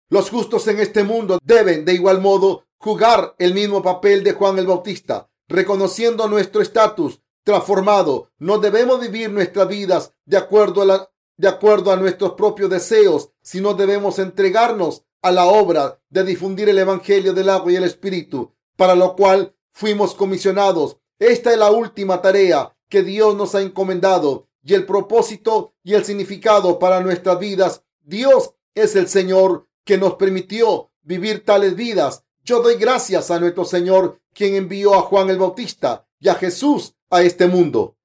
Los 0.09 0.31
justos 0.31 0.67
en 0.67 0.81
este 0.81 1.05
mundo 1.05 1.39
deben 1.43 1.85
de 1.85 1.95
igual 1.95 2.21
modo 2.21 2.65
jugar 2.79 3.37
el 3.39 3.55
mismo 3.55 3.83
papel 3.83 4.25
de 4.25 4.33
Juan 4.33 4.59
el 4.59 4.67
Bautista, 4.67 5.31
reconociendo 5.49 6.27
nuestro 6.29 6.63
estatus 6.63 7.21
transformado. 7.45 8.31
No 8.39 8.59
debemos 8.59 9.01
vivir 9.01 9.31
nuestras 9.31 9.69
vidas 9.69 10.15
de 10.25 10.37
acuerdo 10.37 10.83
a, 10.91 11.11
de 11.37 11.49
acuerdo 11.49 11.93
a 11.93 11.97
nuestros 11.97 12.33
propios 12.33 12.71
deseos, 12.71 13.31
sino 13.43 13.75
debemos 13.75 14.19
entregarnos 14.19 15.05
a 15.23 15.31
la 15.31 15.47
obra 15.47 16.01
de 16.09 16.25
difundir 16.25 16.69
el 16.69 16.79
Evangelio 16.79 17.33
del 17.33 17.51
agua 17.51 17.71
y 17.73 17.77
el 17.77 17.85
Espíritu, 17.85 18.53
para 18.77 18.95
lo 18.95 19.15
cual 19.15 19.55
fuimos 19.73 20.15
comisionados. 20.15 20.97
Esta 21.21 21.53
es 21.53 21.59
la 21.59 21.71
última 21.71 22.23
tarea 22.23 22.75
que 22.89 23.03
Dios 23.03 23.37
nos 23.37 23.55
ha 23.55 23.61
encomendado 23.61 24.49
y 24.65 24.73
el 24.73 24.87
propósito 24.87 25.75
y 25.85 25.93
el 25.93 26.03
significado 26.03 26.79
para 26.79 27.03
nuestras 27.03 27.39
vidas. 27.39 27.83
Dios 28.01 28.55
es 28.75 28.97
el 28.97 29.07
Señor 29.07 29.69
que 29.85 29.99
nos 29.99 30.15
permitió 30.15 30.91
vivir 31.03 31.45
tales 31.45 31.77
vidas. 31.77 32.25
Yo 32.43 32.63
doy 32.63 32.77
gracias 32.77 33.31
a 33.31 33.39
nuestro 33.39 33.67
Señor, 33.67 34.19
quien 34.33 34.55
envió 34.55 34.95
a 34.95 35.03
Juan 35.03 35.29
el 35.29 35.39
Bautista 35.39 36.07
y 36.19 36.31
a 36.31 36.35
Jesús 36.37 36.95
a 37.11 37.21
este 37.21 37.47
mundo. 37.47 37.99